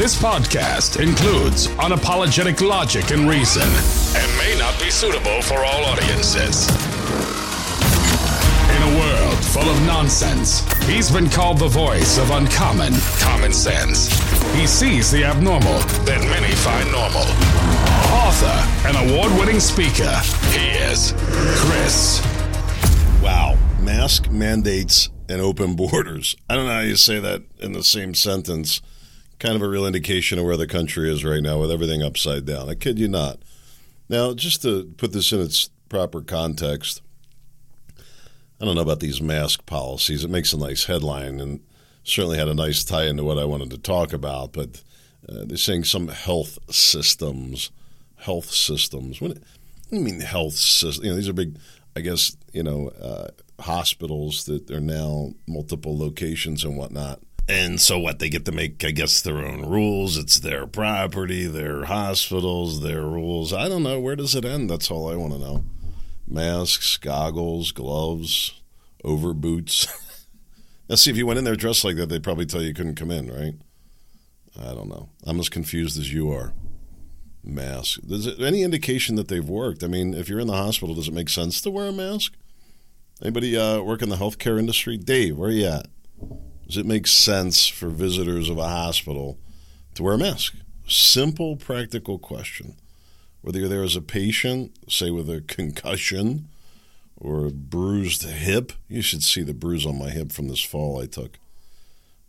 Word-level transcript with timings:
This 0.00 0.16
podcast 0.18 0.98
includes 0.98 1.66
unapologetic 1.76 2.66
logic 2.66 3.10
and 3.10 3.28
reason 3.28 3.68
and 4.16 4.38
may 4.38 4.58
not 4.58 4.80
be 4.80 4.88
suitable 4.88 5.42
for 5.42 5.58
all 5.58 5.84
audiences. 5.84 6.70
In 8.70 8.82
a 8.82 8.98
world 8.98 9.44
full 9.44 9.68
of 9.68 9.78
nonsense, 9.82 10.60
he's 10.84 11.10
been 11.10 11.28
called 11.28 11.58
the 11.58 11.68
voice 11.68 12.16
of 12.16 12.30
uncommon 12.30 12.94
common 13.18 13.52
sense. 13.52 14.08
He 14.54 14.66
sees 14.66 15.10
the 15.10 15.22
abnormal 15.22 15.80
that 16.06 16.22
many 16.30 16.54
find 16.54 16.90
normal. 16.90 17.28
Author 18.24 18.88
and 18.88 19.10
award 19.10 19.38
winning 19.38 19.60
speaker, 19.60 20.16
he 20.48 20.78
is 20.78 21.12
Chris. 21.60 22.22
Wow. 23.22 23.58
Mask 23.82 24.30
mandates 24.30 25.10
and 25.28 25.42
open 25.42 25.76
borders. 25.76 26.36
I 26.48 26.56
don't 26.56 26.64
know 26.64 26.72
how 26.72 26.80
you 26.80 26.96
say 26.96 27.20
that 27.20 27.42
in 27.58 27.72
the 27.72 27.84
same 27.84 28.14
sentence. 28.14 28.80
Kind 29.40 29.56
of 29.56 29.62
a 29.62 29.68
real 29.68 29.86
indication 29.86 30.38
of 30.38 30.44
where 30.44 30.58
the 30.58 30.66
country 30.66 31.10
is 31.10 31.24
right 31.24 31.42
now 31.42 31.58
with 31.58 31.70
everything 31.70 32.02
upside 32.02 32.44
down. 32.44 32.68
I 32.68 32.74
kid 32.74 32.98
you 32.98 33.08
not. 33.08 33.40
Now, 34.08 34.34
just 34.34 34.60
to 34.62 34.92
put 34.98 35.12
this 35.12 35.32
in 35.32 35.40
its 35.40 35.70
proper 35.88 36.20
context, 36.20 37.00
I 38.60 38.66
don't 38.66 38.74
know 38.74 38.82
about 38.82 39.00
these 39.00 39.22
mask 39.22 39.64
policies. 39.64 40.24
It 40.24 40.30
makes 40.30 40.52
a 40.52 40.58
nice 40.58 40.84
headline 40.84 41.40
and 41.40 41.60
certainly 42.04 42.36
had 42.36 42.48
a 42.48 42.54
nice 42.54 42.84
tie 42.84 43.06
into 43.06 43.24
what 43.24 43.38
I 43.38 43.46
wanted 43.46 43.70
to 43.70 43.78
talk 43.78 44.12
about. 44.12 44.52
But 44.52 44.82
uh, 45.26 45.44
they're 45.46 45.56
saying 45.56 45.84
some 45.84 46.08
health 46.08 46.58
systems, 46.70 47.70
health 48.16 48.50
systems. 48.50 49.22
What, 49.22 49.34
do 49.36 49.96
you 49.96 50.00
mean 50.00 50.20
health 50.20 50.52
systems? 50.52 51.02
You 51.02 51.12
know, 51.12 51.16
these 51.16 51.30
are 51.30 51.32
big, 51.32 51.56
I 51.96 52.00
guess, 52.00 52.36
you 52.52 52.62
know, 52.62 52.88
uh, 52.88 53.28
hospitals 53.62 54.44
that 54.44 54.70
are 54.70 54.80
now 54.80 55.32
multiple 55.46 55.96
locations 55.96 56.62
and 56.62 56.76
whatnot. 56.76 57.20
And 57.50 57.80
so 57.80 57.98
what? 57.98 58.20
They 58.20 58.28
get 58.28 58.44
to 58.44 58.52
make, 58.52 58.84
I 58.84 58.92
guess, 58.92 59.20
their 59.20 59.38
own 59.38 59.68
rules. 59.68 60.16
It's 60.16 60.38
their 60.38 60.68
property, 60.68 61.48
their 61.48 61.84
hospitals, 61.84 62.80
their 62.80 63.02
rules. 63.02 63.52
I 63.52 63.68
don't 63.68 63.82
know. 63.82 63.98
Where 63.98 64.14
does 64.14 64.36
it 64.36 64.44
end? 64.44 64.70
That's 64.70 64.88
all 64.88 65.10
I 65.10 65.16
want 65.16 65.32
to 65.32 65.38
know. 65.40 65.64
Masks, 66.28 66.96
goggles, 66.96 67.72
gloves, 67.72 68.60
over 69.02 69.34
boots. 69.34 69.88
now, 70.88 70.94
see, 70.94 71.10
if 71.10 71.16
you 71.16 71.26
went 71.26 71.40
in 71.40 71.44
there 71.44 71.56
dressed 71.56 71.84
like 71.84 71.96
that, 71.96 72.08
they'd 72.08 72.22
probably 72.22 72.46
tell 72.46 72.60
you 72.60 72.68
you 72.68 72.74
couldn't 72.74 72.94
come 72.94 73.10
in, 73.10 73.28
right? 73.28 73.54
I 74.56 74.72
don't 74.72 74.88
know. 74.88 75.08
I'm 75.26 75.40
as 75.40 75.48
confused 75.48 75.98
as 75.98 76.12
you 76.12 76.30
are. 76.30 76.52
Mask. 77.42 77.98
Is 78.08 78.28
any 78.38 78.62
indication 78.62 79.16
that 79.16 79.26
they've 79.26 79.48
worked? 79.48 79.82
I 79.82 79.88
mean, 79.88 80.14
if 80.14 80.28
you're 80.28 80.38
in 80.38 80.46
the 80.46 80.52
hospital, 80.52 80.94
does 80.94 81.08
it 81.08 81.14
make 81.14 81.28
sense 81.28 81.60
to 81.62 81.70
wear 81.70 81.88
a 81.88 81.92
mask? 81.92 82.32
Anybody 83.20 83.56
uh, 83.56 83.80
work 83.80 84.02
in 84.02 84.08
the 84.08 84.16
healthcare 84.16 84.56
industry? 84.56 84.96
Dave, 84.96 85.36
where 85.36 85.48
are 85.48 85.52
you 85.52 85.66
at? 85.66 85.88
Does 86.70 86.76
it 86.76 86.86
make 86.86 87.08
sense 87.08 87.66
for 87.66 87.88
visitors 87.88 88.48
of 88.48 88.56
a 88.56 88.68
hospital 88.68 89.40
to 89.94 90.04
wear 90.04 90.14
a 90.14 90.18
mask? 90.18 90.54
Simple, 90.86 91.56
practical 91.56 92.16
question. 92.16 92.76
Whether 93.40 93.58
you're 93.58 93.68
there 93.68 93.82
as 93.82 93.96
a 93.96 94.00
patient, 94.00 94.70
say 94.88 95.10
with 95.10 95.28
a 95.28 95.40
concussion 95.40 96.46
or 97.16 97.46
a 97.46 97.50
bruised 97.50 98.22
hip, 98.22 98.72
you 98.86 99.02
should 99.02 99.24
see 99.24 99.42
the 99.42 99.52
bruise 99.52 99.84
on 99.84 99.98
my 99.98 100.10
hip 100.10 100.30
from 100.30 100.46
this 100.46 100.62
fall 100.62 101.02
I 101.02 101.06
took. 101.06 101.40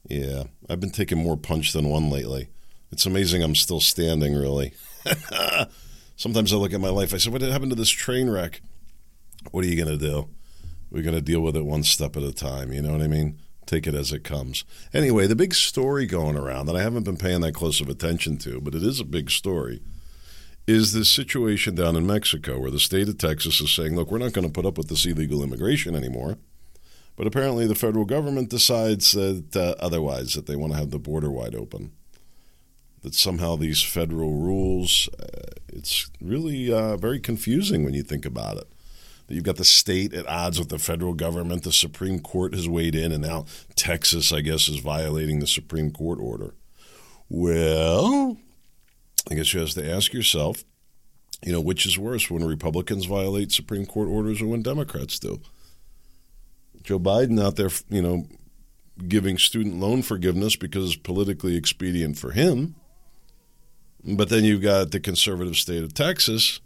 Yeah, 0.09 0.45
I've 0.67 0.79
been 0.79 0.89
taking 0.89 1.19
more 1.19 1.37
punch 1.37 1.71
than 1.71 1.87
one 1.87 2.09
lately. 2.09 2.49
It's 2.91 3.05
amazing 3.05 3.43
I'm 3.43 3.53
still 3.53 3.79
standing, 3.79 4.33
really. 4.33 4.73
Sometimes 6.15 6.51
I 6.51 6.55
look 6.55 6.73
at 6.73 6.81
my 6.81 6.89
life, 6.89 7.13
I 7.13 7.17
say, 7.17 7.29
What 7.29 7.43
happened 7.43 7.73
to 7.73 7.77
this 7.77 7.91
train 7.91 8.27
wreck? 8.27 8.59
What 9.51 9.63
are 9.63 9.67
you 9.67 9.75
going 9.75 9.99
to 9.99 10.03
do? 10.03 10.29
We're 10.89 11.03
going 11.03 11.13
to 11.13 11.21
deal 11.21 11.41
with 11.41 11.55
it 11.55 11.63
one 11.63 11.83
step 11.83 12.17
at 12.17 12.23
a 12.23 12.33
time. 12.33 12.73
You 12.73 12.81
know 12.81 12.91
what 12.91 13.03
I 13.03 13.07
mean? 13.07 13.37
Take 13.71 13.87
it 13.87 13.95
as 13.95 14.11
it 14.11 14.25
comes. 14.25 14.65
Anyway, 14.93 15.27
the 15.27 15.35
big 15.35 15.53
story 15.53 16.05
going 16.05 16.35
around 16.35 16.65
that 16.65 16.75
I 16.75 16.81
haven't 16.81 17.05
been 17.05 17.15
paying 17.15 17.39
that 17.39 17.53
close 17.53 17.79
of 17.79 17.87
attention 17.87 18.37
to, 18.39 18.59
but 18.59 18.75
it 18.75 18.83
is 18.83 18.99
a 18.99 19.05
big 19.05 19.31
story, 19.31 19.81
is 20.67 20.91
this 20.91 21.09
situation 21.09 21.73
down 21.75 21.95
in 21.95 22.05
Mexico 22.05 22.59
where 22.59 22.69
the 22.69 22.81
state 22.81 23.07
of 23.07 23.17
Texas 23.17 23.61
is 23.61 23.71
saying, 23.71 23.95
look, 23.95 24.11
we're 24.11 24.17
not 24.17 24.33
going 24.33 24.45
to 24.45 24.51
put 24.51 24.65
up 24.65 24.77
with 24.77 24.89
this 24.89 25.05
illegal 25.05 25.41
immigration 25.41 25.95
anymore. 25.95 26.37
But 27.15 27.27
apparently, 27.27 27.65
the 27.65 27.73
federal 27.73 28.03
government 28.03 28.49
decides 28.49 29.13
that 29.13 29.55
uh, 29.55 29.75
otherwise, 29.79 30.33
that 30.33 30.47
they 30.47 30.57
want 30.57 30.73
to 30.73 30.79
have 30.79 30.91
the 30.91 30.99
border 30.99 31.31
wide 31.31 31.55
open. 31.55 31.93
That 33.03 33.15
somehow 33.15 33.55
these 33.55 33.81
federal 33.81 34.33
rules, 34.33 35.07
uh, 35.17 35.47
it's 35.69 36.11
really 36.19 36.73
uh, 36.73 36.97
very 36.97 37.21
confusing 37.21 37.85
when 37.85 37.93
you 37.93 38.03
think 38.03 38.25
about 38.25 38.57
it. 38.57 38.67
You've 39.33 39.43
got 39.43 39.57
the 39.57 39.65
state 39.65 40.13
at 40.13 40.27
odds 40.27 40.59
with 40.59 40.69
the 40.69 40.79
federal 40.79 41.13
government, 41.13 41.63
the 41.63 41.71
Supreme 41.71 42.19
Court 42.19 42.53
has 42.53 42.67
weighed 42.67 42.95
in, 42.95 43.11
and 43.11 43.23
now 43.23 43.45
Texas, 43.75 44.31
I 44.31 44.41
guess, 44.41 44.67
is 44.67 44.77
violating 44.77 45.39
the 45.39 45.47
Supreme 45.47 45.91
Court 45.91 46.19
order. 46.19 46.53
Well, 47.29 48.37
I 49.29 49.35
guess 49.35 49.53
you 49.53 49.59
have 49.61 49.69
to 49.71 49.89
ask 49.89 50.13
yourself, 50.13 50.63
you 51.43 51.51
know, 51.51 51.61
which 51.61 51.85
is 51.85 51.97
worse 51.97 52.29
when 52.29 52.43
Republicans 52.43 53.05
violate 53.05 53.51
Supreme 53.51 53.85
Court 53.85 54.09
orders 54.09 54.41
or 54.41 54.47
when 54.47 54.61
Democrats 54.61 55.17
do? 55.17 55.41
Joe 56.83 56.99
Biden 56.99 57.41
out 57.41 57.55
there, 57.55 57.69
you 57.89 58.01
know, 58.01 58.25
giving 59.07 59.37
student 59.37 59.79
loan 59.79 60.01
forgiveness 60.01 60.55
because 60.55 60.87
it's 60.87 60.95
politically 60.95 61.55
expedient 61.55 62.17
for 62.17 62.31
him. 62.31 62.75
But 64.03 64.29
then 64.29 64.43
you've 64.43 64.61
got 64.61 64.91
the 64.91 64.99
conservative 64.99 65.55
state 65.55 65.83
of 65.83 65.93
Texas 65.93 66.59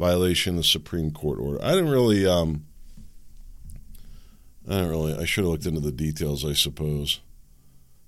violation 0.00 0.54
of 0.54 0.62
the 0.62 0.64
Supreme 0.64 1.10
Court 1.10 1.38
order. 1.38 1.62
I 1.62 1.72
didn't 1.72 1.90
really, 1.90 2.26
um, 2.26 2.64
I 4.66 4.78
don't 4.78 4.88
really, 4.88 5.14
I 5.14 5.26
should 5.26 5.44
have 5.44 5.52
looked 5.52 5.66
into 5.66 5.80
the 5.80 5.92
details, 5.92 6.42
I 6.44 6.54
suppose. 6.54 7.20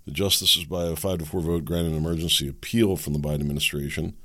The 0.06 0.10
justices, 0.10 0.64
by 0.64 0.86
a 0.86 0.96
five 0.96 1.18
to 1.18 1.26
four 1.26 1.42
vote, 1.42 1.66
granted 1.66 1.92
an 1.92 1.98
emergency 1.98 2.48
appeal 2.48 2.96
from 2.96 3.12
the 3.12 3.18
Biden 3.18 3.40
administration, 3.40 4.16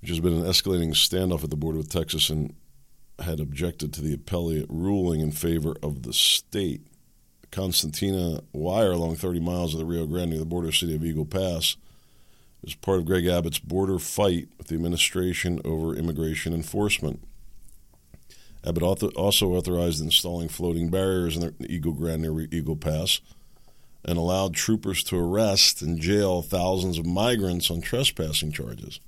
which 0.00 0.08
has 0.08 0.18
been 0.18 0.32
an 0.32 0.44
escalating 0.44 0.92
standoff 0.92 1.44
at 1.44 1.50
the 1.50 1.56
border 1.56 1.76
with 1.76 1.90
Texas 1.90 2.30
and 2.30 2.54
had 3.18 3.38
objected 3.38 3.92
to 3.92 4.00
the 4.00 4.14
appellate 4.14 4.66
ruling 4.70 5.20
in 5.20 5.30
favor 5.30 5.76
of 5.82 6.02
the 6.02 6.14
state. 6.14 6.80
concertina 7.50 8.40
Wire, 8.54 8.92
along 8.92 9.16
30 9.16 9.40
miles 9.40 9.74
of 9.74 9.78
the 9.78 9.84
Rio 9.84 10.06
Grande 10.06 10.30
near 10.30 10.38
the 10.38 10.46
border 10.46 10.72
city 10.72 10.94
of 10.94 11.04
Eagle 11.04 11.26
Pass, 11.26 11.76
is 12.62 12.74
part 12.74 12.98
of 12.98 13.06
Greg 13.06 13.26
Abbott's 13.26 13.58
border 13.58 13.98
fight 13.98 14.48
with 14.58 14.68
the 14.68 14.74
administration 14.74 15.60
over 15.64 15.94
immigration 15.94 16.54
enforcement. 16.54 17.22
Abbott 18.64 18.82
also 19.16 19.52
authorized 19.52 20.00
installing 20.00 20.48
floating 20.48 20.88
barriers 20.88 21.36
in 21.36 21.42
the 21.42 21.72
Eagle 21.72 21.92
Grande 21.92 22.22
near 22.22 22.40
Eagle 22.52 22.76
Pass 22.76 23.20
and 24.04 24.18
allowed 24.18 24.54
troopers 24.54 25.02
to 25.04 25.16
arrest 25.16 25.82
and 25.82 26.00
jail 26.00 26.42
thousands 26.42 26.98
of 26.98 27.06
migrants 27.06 27.70
on 27.70 27.80
trespassing 27.80 28.52
charges. 28.52 29.00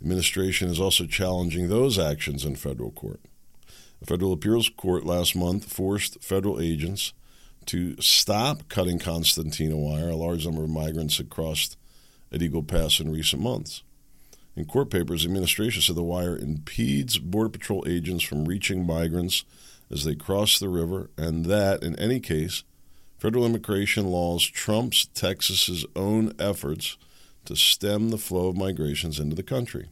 The 0.00 0.06
administration 0.06 0.68
is 0.68 0.80
also 0.80 1.06
challenging 1.06 1.68
those 1.68 1.98
actions 1.98 2.44
in 2.44 2.56
federal 2.56 2.90
court. 2.90 3.20
A 4.02 4.06
federal 4.06 4.32
appeals 4.32 4.68
court 4.68 5.04
last 5.04 5.34
month 5.34 5.64
forced 5.72 6.22
federal 6.22 6.60
agents 6.60 7.12
to 7.66 8.00
stop 8.00 8.68
cutting 8.68 8.98
concertina 8.98 9.76
wire. 9.76 10.10
A 10.10 10.16
large 10.16 10.44
number 10.44 10.64
of 10.64 10.70
migrants 10.70 11.16
had 11.16 11.30
crossed 11.30 11.76
at 12.32 12.42
Eagle 12.42 12.62
Pass 12.62 13.00
in 13.00 13.10
recent 13.10 13.42
months. 13.42 13.82
In 14.56 14.64
court 14.64 14.90
papers, 14.90 15.22
the 15.22 15.28
administration 15.28 15.82
said 15.82 15.96
the 15.96 16.02
wire 16.02 16.36
impedes 16.36 17.18
Border 17.18 17.50
Patrol 17.50 17.84
agents 17.86 18.24
from 18.24 18.46
reaching 18.46 18.86
migrants 18.86 19.44
as 19.90 20.04
they 20.04 20.14
cross 20.14 20.58
the 20.58 20.68
river, 20.68 21.10
and 21.16 21.44
that, 21.44 21.82
in 21.82 21.98
any 21.98 22.20
case, 22.20 22.64
federal 23.18 23.44
immigration 23.44 24.06
laws 24.06 24.44
trumps 24.46 25.06
Texas's 25.14 25.84
own 25.94 26.32
efforts 26.38 26.96
to 27.44 27.54
stem 27.54 28.10
the 28.10 28.18
flow 28.18 28.48
of 28.48 28.56
migrations 28.56 29.20
into 29.20 29.36
the 29.36 29.42
country. 29.42 29.90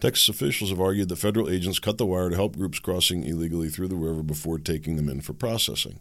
Texas 0.00 0.30
officials 0.30 0.70
have 0.70 0.80
argued 0.80 1.10
that 1.10 1.16
federal 1.16 1.50
agents 1.50 1.78
cut 1.78 1.98
the 1.98 2.06
wire 2.06 2.30
to 2.30 2.36
help 2.36 2.56
groups 2.56 2.78
crossing 2.78 3.24
illegally 3.24 3.68
through 3.68 3.88
the 3.88 3.96
river 3.96 4.22
before 4.22 4.58
taking 4.58 4.96
them 4.96 5.10
in 5.10 5.20
for 5.20 5.34
processing. 5.34 5.98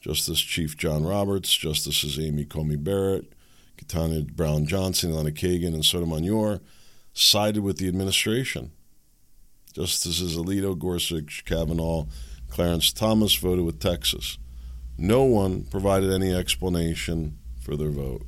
Justice 0.00 0.40
Chief 0.40 0.76
John 0.76 1.04
Roberts, 1.04 1.52
Justices 1.52 2.18
Amy 2.18 2.44
Coney 2.44 2.76
Barrett, 2.76 3.32
Ketanji 3.76 4.32
Brown 4.32 4.66
Johnson, 4.66 5.12
Elena 5.12 5.30
Kagan, 5.30 5.74
and 5.74 5.84
Sotomayor 5.84 6.60
sided 7.12 7.62
with 7.62 7.78
the 7.78 7.88
administration. 7.88 8.72
Justices 9.72 10.36
Alito, 10.36 10.78
Gorsuch, 10.78 11.44
Kavanaugh, 11.44 12.06
Clarence 12.48 12.92
Thomas 12.92 13.34
voted 13.34 13.64
with 13.64 13.80
Texas. 13.80 14.38
No 14.96 15.24
one 15.24 15.64
provided 15.64 16.10
any 16.10 16.32
explanation 16.32 17.38
for 17.60 17.76
their 17.76 17.90
vote. 17.90 18.22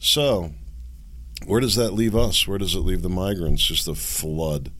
So, 0.00 0.52
where 1.46 1.60
does 1.60 1.76
that 1.76 1.92
leave 1.92 2.16
us? 2.16 2.48
Where 2.48 2.58
does 2.58 2.74
it 2.74 2.80
leave 2.80 3.02
the 3.02 3.08
migrants? 3.08 3.62
Just 3.62 3.86
a 3.86 3.94
flood. 3.94 4.72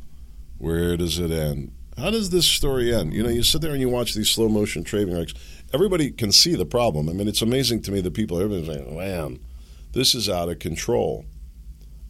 Where 0.58 0.96
does 0.96 1.18
it 1.18 1.30
end? 1.30 1.72
How 1.96 2.10
does 2.10 2.30
this 2.30 2.46
story 2.46 2.94
end? 2.94 3.12
You 3.12 3.22
know, 3.22 3.28
you 3.28 3.42
sit 3.42 3.60
there 3.60 3.72
and 3.72 3.80
you 3.80 3.88
watch 3.88 4.14
these 4.14 4.30
slow 4.30 4.48
motion 4.48 4.84
train 4.84 5.12
wrecks 5.12 5.34
everybody 5.72 6.10
can 6.10 6.32
see 6.32 6.54
the 6.54 6.66
problem. 6.66 7.08
I 7.08 7.12
mean, 7.12 7.28
it's 7.28 7.42
amazing 7.42 7.82
to 7.82 7.92
me 7.92 8.00
that 8.00 8.14
people, 8.14 8.38
everybody's 8.40 8.66
saying, 8.66 8.96
man, 8.96 9.40
this 9.92 10.14
is 10.14 10.28
out 10.28 10.48
of 10.48 10.58
control. 10.58 11.24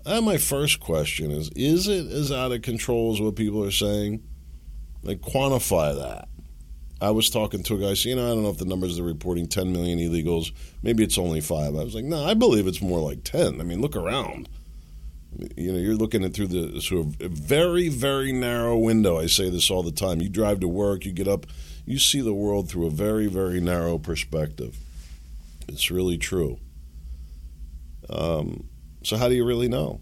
And 0.05 0.25
my 0.25 0.39
first 0.39 0.81
question 0.81 1.31
is 1.31 1.51
Is 1.55 1.87
it 1.87 2.07
as 2.07 2.33
out 2.33 2.53
of 2.53 2.63
control 2.63 3.13
as 3.13 3.21
what 3.21 3.37
people 3.37 3.63
are 3.65 3.71
saying? 3.71 4.23
Like, 5.03 5.21
quantify 5.21 5.95
that. 5.97 6.29
I 7.01 7.11
was 7.11 7.31
talking 7.31 7.63
to 7.63 7.75
a 7.75 7.79
guy 7.79 7.95
saying, 7.95 8.17
you 8.17 8.23
know, 8.23 8.31
I 8.31 8.35
don't 8.35 8.43
know 8.43 8.51
if 8.51 8.59
the 8.59 8.65
numbers 8.65 8.97
they're 8.97 9.05
reporting 9.05 9.47
10 9.47 9.71
million 9.71 9.99
illegals. 9.99 10.51
Maybe 10.83 11.05
it's 11.05 11.19
only 11.19 11.41
five. 11.41 11.77
I 11.77 11.85
was 11.85 11.95
like, 11.95 12.05
no, 12.05 12.25
I 12.25 12.35
believe 12.35 12.67
it's 12.67 12.83
more 12.83 12.99
like 12.99 13.23
10. 13.23 13.61
I 13.61 13.65
mean, 13.65 13.81
look 13.81 13.95
around. 13.95 14.49
You 15.57 15.73
know, 15.73 15.79
you're 15.79 15.95
looking 15.95 16.25
at 16.25 16.35
through 16.35 16.49
the 16.49 16.81
sort 16.81 17.07
of 17.07 17.15
very, 17.17 17.89
very 17.89 18.33
narrow 18.33 18.77
window. 18.77 19.19
I 19.19 19.27
say 19.27 19.51
this 19.51 19.71
all 19.71 19.85
the 19.85 19.93
time. 19.93 20.21
You 20.21 20.29
drive 20.29 20.61
to 20.61 20.69
work, 20.69 21.05
you 21.05 21.13
get 21.13 21.29
up, 21.29 21.47
you 21.87 21.99
see 21.99 22.21
the 22.21 22.35
world 22.35 22.69
through 22.69 22.87
a 22.87 22.91
very, 22.91 23.29
very 23.29 23.61
narrow 23.61 23.99
perspective. 23.99 24.77
It's 25.69 25.91
really 25.91 26.19
true. 26.19 26.59
Um, 28.11 28.69
so, 29.05 29.17
how 29.17 29.29
do 29.29 29.35
you 29.35 29.45
really 29.45 29.69
know? 29.69 30.01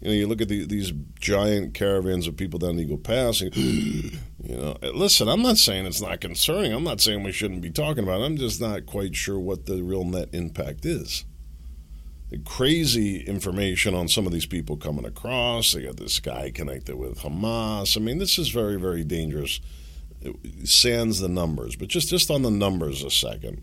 You 0.00 0.08
know, 0.08 0.14
you 0.14 0.26
look 0.26 0.40
at 0.40 0.48
the, 0.48 0.64
these 0.64 0.92
giant 1.20 1.74
caravans 1.74 2.26
of 2.26 2.36
people 2.36 2.58
down 2.58 2.76
the 2.76 2.82
Eagle 2.82 2.98
Pass, 2.98 3.40
and, 3.40 3.54
you 3.56 4.10
know, 4.44 4.76
listen, 4.94 5.28
I'm 5.28 5.42
not 5.42 5.58
saying 5.58 5.86
it's 5.86 6.00
not 6.00 6.20
concerning. 6.20 6.72
I'm 6.72 6.84
not 6.84 7.00
saying 7.00 7.22
we 7.22 7.32
shouldn't 7.32 7.62
be 7.62 7.70
talking 7.70 8.04
about 8.04 8.20
it. 8.20 8.24
I'm 8.24 8.36
just 8.36 8.60
not 8.60 8.86
quite 8.86 9.14
sure 9.14 9.38
what 9.38 9.66
the 9.66 9.82
real 9.82 10.04
net 10.04 10.30
impact 10.32 10.84
is. 10.84 11.24
Crazy 12.44 13.20
information 13.20 13.94
on 13.94 14.06
some 14.06 14.26
of 14.26 14.32
these 14.32 14.44
people 14.44 14.76
coming 14.76 15.06
across. 15.06 15.72
They 15.72 15.84
got 15.84 15.96
this 15.96 16.20
guy 16.20 16.50
connected 16.50 16.96
with 16.96 17.20
Hamas. 17.20 17.96
I 17.96 18.00
mean, 18.00 18.18
this 18.18 18.38
is 18.38 18.50
very, 18.50 18.76
very 18.76 19.02
dangerous. 19.02 19.60
It 20.20 20.36
sans 20.68 21.20
the 21.20 21.28
numbers, 21.28 21.74
but 21.76 21.88
just, 21.88 22.10
just 22.10 22.30
on 22.30 22.42
the 22.42 22.50
numbers 22.50 23.02
a 23.02 23.10
second. 23.10 23.62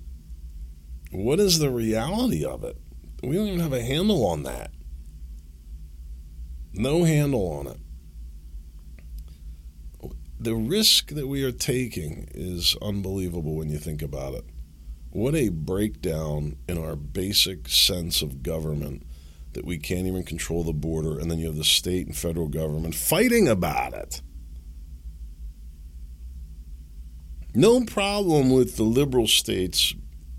What 1.11 1.39
is 1.39 1.59
the 1.59 1.69
reality 1.69 2.43
of 2.43 2.63
it? 2.63 2.77
We 3.21 3.35
don't 3.35 3.47
even 3.47 3.59
have 3.59 3.73
a 3.73 3.83
handle 3.83 4.25
on 4.25 4.43
that. 4.43 4.71
No 6.73 7.03
handle 7.03 7.47
on 7.51 7.67
it. 7.67 7.77
The 10.39 10.55
risk 10.55 11.09
that 11.11 11.27
we 11.27 11.43
are 11.43 11.51
taking 11.51 12.27
is 12.33 12.75
unbelievable 12.81 13.55
when 13.55 13.69
you 13.69 13.77
think 13.77 14.01
about 14.01 14.33
it. 14.33 14.45
What 15.15 15.33
a 15.33 15.47
breakdown 15.47 16.57
in 16.67 16.77
our 16.77 16.97
basic 16.97 17.69
sense 17.69 18.21
of 18.21 18.43
government 18.43 19.03
that 19.53 19.63
we 19.63 19.77
can't 19.77 20.07
even 20.07 20.23
control 20.23 20.65
the 20.65 20.73
border, 20.73 21.17
and 21.17 21.31
then 21.31 21.39
you 21.39 21.45
have 21.45 21.55
the 21.55 21.63
state 21.63 22.05
and 22.05 22.13
federal 22.13 22.49
government 22.49 22.95
fighting 22.95 23.47
about 23.47 23.93
it. 23.93 24.21
No 27.53 27.85
problem 27.85 28.49
with 28.49 28.75
the 28.75 28.83
liberal 28.83 29.25
states, 29.25 29.93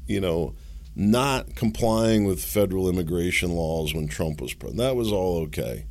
you 0.06 0.20
know, 0.20 0.54
not 0.94 1.54
complying 1.54 2.26
with 2.26 2.44
federal 2.44 2.90
immigration 2.90 3.52
laws 3.52 3.94
when 3.94 4.08
Trump 4.08 4.42
was 4.42 4.52
president. 4.52 4.80
That 4.80 4.94
was 4.94 5.10
all 5.10 5.38
okay. 5.44 5.86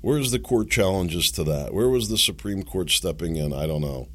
Where's 0.00 0.30
the 0.30 0.38
court 0.38 0.70
challenges 0.70 1.30
to 1.32 1.44
that? 1.44 1.74
Where 1.74 1.90
was 1.90 2.08
the 2.08 2.16
Supreme 2.16 2.62
Court 2.62 2.88
stepping 2.88 3.36
in? 3.36 3.52
I 3.52 3.66
don't 3.66 3.82
know. 3.82 4.08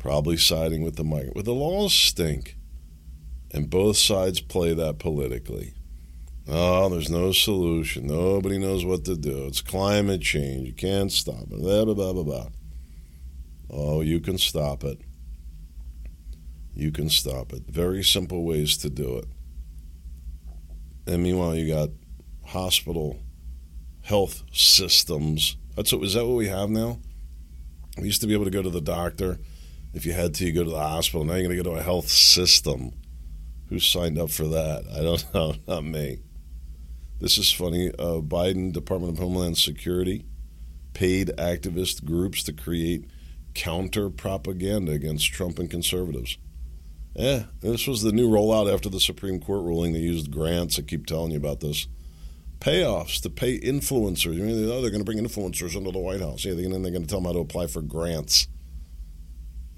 Probably 0.00 0.36
siding 0.36 0.82
with 0.82 0.96
the 0.96 1.04
migrant. 1.04 1.36
But 1.36 1.44
the 1.44 1.54
laws 1.54 1.94
stink. 1.94 2.56
And 3.52 3.68
both 3.68 3.96
sides 3.96 4.40
play 4.40 4.74
that 4.74 4.98
politically. 4.98 5.74
Oh, 6.48 6.88
there's 6.88 7.10
no 7.10 7.32
solution. 7.32 8.06
Nobody 8.06 8.58
knows 8.58 8.84
what 8.84 9.04
to 9.04 9.16
do. 9.16 9.46
It's 9.46 9.60
climate 9.60 10.20
change. 10.20 10.66
You 10.66 10.72
can't 10.72 11.12
stop 11.12 11.42
it. 11.42 11.50
Blah, 11.50 11.84
blah, 11.84 11.94
blah, 11.94 12.12
blah, 12.12 12.22
blah. 12.22 12.48
Oh, 13.70 14.00
you 14.00 14.20
can 14.20 14.38
stop 14.38 14.82
it. 14.84 15.00
You 16.74 16.90
can 16.90 17.08
stop 17.08 17.52
it. 17.52 17.62
Very 17.68 18.02
simple 18.02 18.44
ways 18.44 18.76
to 18.78 18.90
do 18.90 19.18
it. 19.18 19.26
And 21.06 21.22
meanwhile, 21.22 21.54
you 21.54 21.72
got 21.72 21.90
hospital 22.46 23.20
health 24.02 24.42
systems. 24.52 25.56
That's 25.76 25.92
what 25.92 26.02
is 26.02 26.14
that 26.14 26.26
what 26.26 26.36
we 26.36 26.48
have 26.48 26.70
now? 26.70 26.98
We 27.96 28.04
used 28.04 28.20
to 28.22 28.26
be 28.26 28.34
able 28.34 28.44
to 28.44 28.50
go 28.50 28.62
to 28.62 28.70
the 28.70 28.80
doctor 28.80 29.38
if 29.92 30.06
you 30.06 30.12
had 30.12 30.34
to. 30.34 30.46
You 30.46 30.52
go 30.52 30.64
to 30.64 30.70
the 30.70 30.78
hospital. 30.78 31.24
Now 31.24 31.34
you're 31.34 31.44
going 31.44 31.56
to 31.56 31.62
go 31.62 31.70
to 31.70 31.80
a 31.80 31.82
health 31.82 32.08
system. 32.08 32.92
Who 33.70 33.78
signed 33.78 34.18
up 34.18 34.30
for 34.30 34.48
that? 34.48 34.84
I 34.92 35.02
don't 35.02 35.24
know. 35.34 35.54
Not 35.66 35.84
me. 35.84 36.18
This 37.20 37.38
is 37.38 37.52
funny. 37.52 37.90
Uh, 37.90 38.20
Biden 38.20 38.72
Department 38.72 39.12
of 39.12 39.18
Homeland 39.18 39.56
Security 39.58 40.26
paid 40.92 41.28
activist 41.38 42.04
groups 42.04 42.42
to 42.44 42.52
create 42.52 43.06
counter 43.54 44.10
propaganda 44.10 44.92
against 44.92 45.32
Trump 45.32 45.58
and 45.58 45.70
conservatives. 45.70 46.36
Yeah, 47.14 47.44
this 47.60 47.86
was 47.86 48.02
the 48.02 48.12
new 48.12 48.28
rollout 48.28 48.72
after 48.72 48.88
the 48.88 49.00
Supreme 49.00 49.40
Court 49.40 49.64
ruling. 49.64 49.92
They 49.92 50.00
used 50.00 50.30
grants. 50.30 50.78
I 50.78 50.82
keep 50.82 51.06
telling 51.06 51.32
you 51.32 51.36
about 51.36 51.60
this 51.60 51.86
payoffs 52.60 53.20
to 53.22 53.30
pay 53.30 53.58
influencers. 53.58 54.34
I 54.34 54.42
mean, 54.42 54.70
oh, 54.70 54.80
they're 54.80 54.90
going 54.90 55.00
to 55.00 55.04
bring 55.04 55.18
influencers 55.18 55.76
into 55.76 55.90
the 55.90 55.98
White 55.98 56.20
House. 56.20 56.44
Yeah, 56.44 56.52
and 56.52 56.72
then 56.72 56.82
they're 56.82 56.92
going 56.92 57.02
to 57.02 57.08
tell 57.08 57.20
them 57.20 57.26
how 57.26 57.32
to 57.32 57.40
apply 57.40 57.66
for 57.66 57.82
grants. 57.82 58.46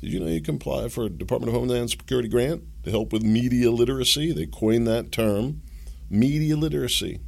Did 0.02 0.12
you 0.12 0.18
know 0.18 0.26
you 0.26 0.42
can 0.42 0.56
apply 0.56 0.88
for 0.88 1.04
a 1.04 1.08
Department 1.08 1.54
of 1.54 1.54
Homeland 1.54 1.90
Security 1.90 2.28
grant 2.28 2.64
to 2.82 2.90
help 2.90 3.12
with 3.12 3.22
media 3.22 3.70
literacy? 3.70 4.32
They 4.32 4.46
coined 4.46 4.84
that 4.88 5.12
term, 5.12 5.62
media 6.10 6.56
literacy. 6.56 7.20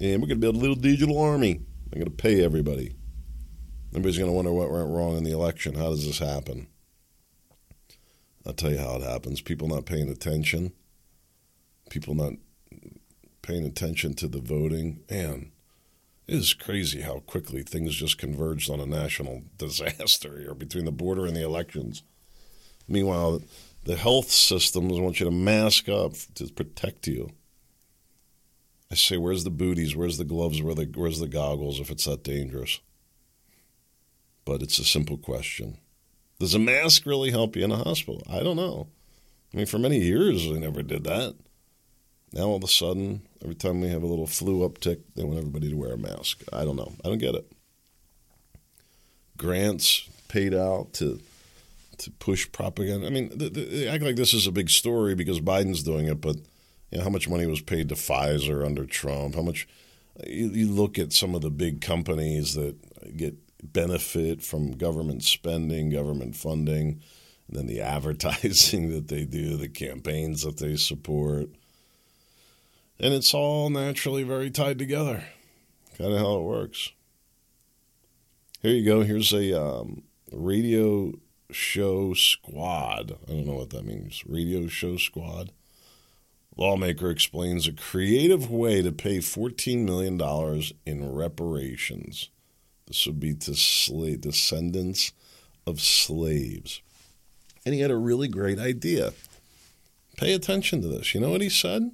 And 0.00 0.20
we're 0.20 0.26
going 0.26 0.40
to 0.40 0.46
build 0.46 0.56
a 0.56 0.58
little 0.58 0.74
digital 0.74 1.16
army. 1.16 1.60
They're 1.88 2.02
going 2.02 2.10
to 2.10 2.22
pay 2.22 2.42
everybody. 2.42 2.96
Everybody's 3.90 4.18
going 4.18 4.30
to 4.30 4.34
wonder 4.34 4.52
what 4.52 4.70
went 4.70 4.90
wrong 4.90 5.16
in 5.16 5.22
the 5.22 5.30
election. 5.30 5.74
How 5.74 5.90
does 5.90 6.04
this 6.04 6.18
happen? 6.18 6.66
I'll 8.44 8.52
tell 8.52 8.72
you 8.72 8.78
how 8.78 8.96
it 8.96 9.02
happens. 9.02 9.40
People 9.40 9.68
not 9.68 9.86
paying 9.86 10.08
attention. 10.08 10.72
People 11.88 12.16
not 12.16 12.32
paying 13.42 13.64
attention 13.64 14.14
to 14.14 14.26
the 14.26 14.40
voting. 14.40 15.04
Man, 15.08 15.52
it 16.30 16.36
is 16.36 16.54
crazy 16.54 17.00
how 17.00 17.18
quickly 17.26 17.64
things 17.64 17.92
just 17.92 18.16
converged 18.16 18.70
on 18.70 18.78
a 18.78 18.86
national 18.86 19.42
disaster 19.58 20.38
here 20.38 20.54
between 20.54 20.84
the 20.84 20.92
border 20.92 21.26
and 21.26 21.36
the 21.36 21.42
elections. 21.42 22.04
Meanwhile, 22.86 23.42
the 23.82 23.96
health 23.96 24.30
systems 24.30 25.00
want 25.00 25.18
you 25.18 25.24
to 25.26 25.32
mask 25.32 25.88
up 25.88 26.12
to 26.36 26.46
protect 26.52 27.08
you. 27.08 27.30
I 28.92 28.94
say, 28.94 29.16
where's 29.16 29.42
the 29.42 29.50
booties? 29.50 29.96
Where's 29.96 30.18
the 30.18 30.24
gloves? 30.24 30.62
Where 30.62 30.74
the, 30.74 30.84
where's 30.94 31.18
the 31.18 31.28
goggles 31.28 31.80
if 31.80 31.90
it's 31.90 32.04
that 32.04 32.22
dangerous? 32.22 32.78
But 34.44 34.62
it's 34.62 34.78
a 34.78 34.84
simple 34.84 35.16
question. 35.16 35.78
Does 36.38 36.54
a 36.54 36.60
mask 36.60 37.06
really 37.06 37.30
help 37.30 37.56
you 37.56 37.64
in 37.64 37.72
a 37.72 37.76
hospital? 37.76 38.22
I 38.30 38.40
don't 38.40 38.56
know. 38.56 38.88
I 39.52 39.56
mean, 39.56 39.66
for 39.66 39.78
many 39.78 39.98
years, 39.98 40.44
they 40.44 40.60
never 40.60 40.82
did 40.82 41.04
that. 41.04 41.34
Now 42.32 42.44
all 42.44 42.56
of 42.56 42.64
a 42.64 42.68
sudden, 42.68 43.22
every 43.42 43.56
time 43.56 43.80
we 43.80 43.88
have 43.88 44.02
a 44.02 44.06
little 44.06 44.26
flu 44.26 44.68
uptick, 44.68 45.00
they 45.16 45.24
want 45.24 45.38
everybody 45.38 45.68
to 45.68 45.76
wear 45.76 45.94
a 45.94 45.98
mask. 45.98 46.42
I 46.52 46.64
don't 46.64 46.76
know. 46.76 46.92
I 47.04 47.08
don't 47.08 47.18
get 47.18 47.34
it. 47.34 47.50
Grants 49.36 50.08
paid 50.28 50.54
out 50.54 50.92
to 50.94 51.20
to 51.98 52.10
push 52.12 52.50
propaganda. 52.50 53.06
I 53.06 53.10
mean, 53.10 53.30
they, 53.36 53.48
they 53.48 53.88
act 53.88 54.02
like 54.02 54.16
this 54.16 54.32
is 54.32 54.46
a 54.46 54.52
big 54.52 54.70
story 54.70 55.14
because 55.14 55.40
Biden's 55.40 55.82
doing 55.82 56.06
it, 56.06 56.20
but 56.20 56.36
you 56.90 56.98
know 56.98 57.04
how 57.04 57.10
much 57.10 57.28
money 57.28 57.46
was 57.46 57.60
paid 57.60 57.88
to 57.90 57.94
Pfizer 57.94 58.64
under 58.64 58.86
Trump? 58.86 59.34
How 59.34 59.42
much? 59.42 59.68
You, 60.26 60.48
you 60.48 60.70
look 60.70 60.98
at 60.98 61.12
some 61.12 61.34
of 61.34 61.42
the 61.42 61.50
big 61.50 61.80
companies 61.80 62.54
that 62.54 62.76
get 63.16 63.36
benefit 63.62 64.42
from 64.42 64.72
government 64.72 65.24
spending, 65.24 65.90
government 65.90 66.36
funding, 66.36 67.00
and 67.48 67.56
then 67.56 67.66
the 67.66 67.80
advertising 67.82 68.90
that 68.90 69.08
they 69.08 69.24
do, 69.24 69.56
the 69.56 69.68
campaigns 69.68 70.42
that 70.42 70.58
they 70.58 70.76
support 70.76 71.50
and 73.00 73.14
it's 73.14 73.32
all 73.32 73.70
naturally 73.70 74.22
very 74.22 74.50
tied 74.50 74.78
together. 74.78 75.24
Kind 75.96 76.12
of 76.12 76.18
how 76.18 76.36
it 76.36 76.42
works. 76.42 76.92
Here 78.60 78.72
you 78.74 78.84
go. 78.84 79.02
Here's 79.02 79.32
a 79.32 79.58
um, 79.60 80.02
radio 80.30 81.14
show 81.50 82.12
squad. 82.12 83.16
I 83.26 83.32
don't 83.32 83.46
know 83.46 83.54
what 83.54 83.70
that 83.70 83.86
means. 83.86 84.22
Radio 84.26 84.66
show 84.68 84.98
squad. 84.98 85.50
Lawmaker 86.56 87.10
explains 87.10 87.66
a 87.66 87.72
creative 87.72 88.50
way 88.50 88.82
to 88.82 88.92
pay 88.92 89.18
$14 89.18 89.84
million 89.84 90.20
in 90.84 91.14
reparations. 91.14 92.28
This 92.86 93.06
would 93.06 93.18
be 93.18 93.34
to 93.34 93.54
slave 93.54 94.20
descendants 94.20 95.12
of 95.66 95.80
slaves. 95.80 96.82
And 97.64 97.74
he 97.74 97.80
had 97.80 97.90
a 97.90 97.96
really 97.96 98.28
great 98.28 98.58
idea. 98.58 99.12
Pay 100.18 100.34
attention 100.34 100.82
to 100.82 100.88
this. 100.88 101.14
You 101.14 101.20
know 101.20 101.30
what 101.30 101.40
he 101.40 101.48
said? 101.48 101.92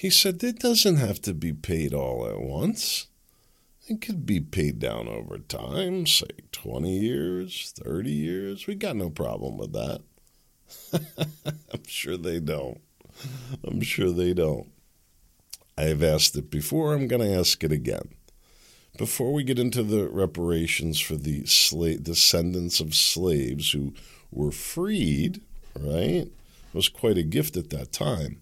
He 0.00 0.08
said 0.08 0.42
it 0.42 0.60
doesn't 0.60 0.96
have 0.96 1.20
to 1.20 1.34
be 1.34 1.52
paid 1.52 1.92
all 1.92 2.26
at 2.26 2.40
once. 2.40 3.08
It 3.86 4.00
could 4.00 4.24
be 4.24 4.40
paid 4.40 4.78
down 4.78 5.08
over 5.08 5.36
time, 5.36 6.06
say 6.06 6.24
20 6.52 6.90
years, 6.90 7.74
30 7.76 8.10
years. 8.10 8.66
We 8.66 8.76
got 8.76 8.96
no 8.96 9.10
problem 9.10 9.58
with 9.58 9.74
that. 9.74 10.00
I'm 11.74 11.86
sure 11.86 12.16
they 12.16 12.40
don't. 12.40 12.80
I'm 13.62 13.82
sure 13.82 14.10
they 14.10 14.32
don't. 14.32 14.70
I've 15.76 16.02
asked 16.02 16.34
it 16.34 16.50
before. 16.50 16.94
I'm 16.94 17.06
going 17.06 17.20
to 17.20 17.38
ask 17.38 17.62
it 17.62 17.70
again. 17.70 18.08
Before 18.96 19.34
we 19.34 19.44
get 19.44 19.58
into 19.58 19.82
the 19.82 20.08
reparations 20.08 20.98
for 20.98 21.16
the 21.16 21.40
descendants 22.02 22.80
of 22.80 22.94
slaves 22.94 23.72
who 23.72 23.92
were 24.30 24.50
freed, 24.50 25.42
right? 25.78 26.24
It 26.24 26.32
was 26.72 26.88
quite 26.88 27.18
a 27.18 27.22
gift 27.22 27.58
at 27.58 27.68
that 27.68 27.92
time. 27.92 28.40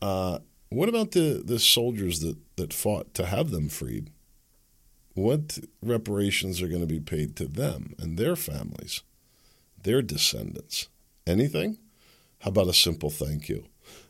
Uh, 0.00 0.38
what 0.74 0.88
about 0.88 1.12
the, 1.12 1.42
the 1.44 1.58
soldiers 1.58 2.20
that, 2.20 2.36
that 2.56 2.72
fought 2.72 3.14
to 3.14 3.26
have 3.26 3.50
them 3.50 3.68
freed? 3.68 4.10
What 5.14 5.58
reparations 5.82 6.62
are 6.62 6.68
going 6.68 6.80
to 6.80 6.86
be 6.86 7.00
paid 7.00 7.36
to 7.36 7.46
them 7.46 7.94
and 7.98 8.18
their 8.18 8.36
families? 8.36 9.02
their 9.82 10.02
descendants. 10.02 10.88
Anything? 11.26 11.78
How 12.40 12.50
about 12.50 12.68
a 12.68 12.72
simple 12.72 13.10
thank 13.10 13.48
you? 13.48 13.64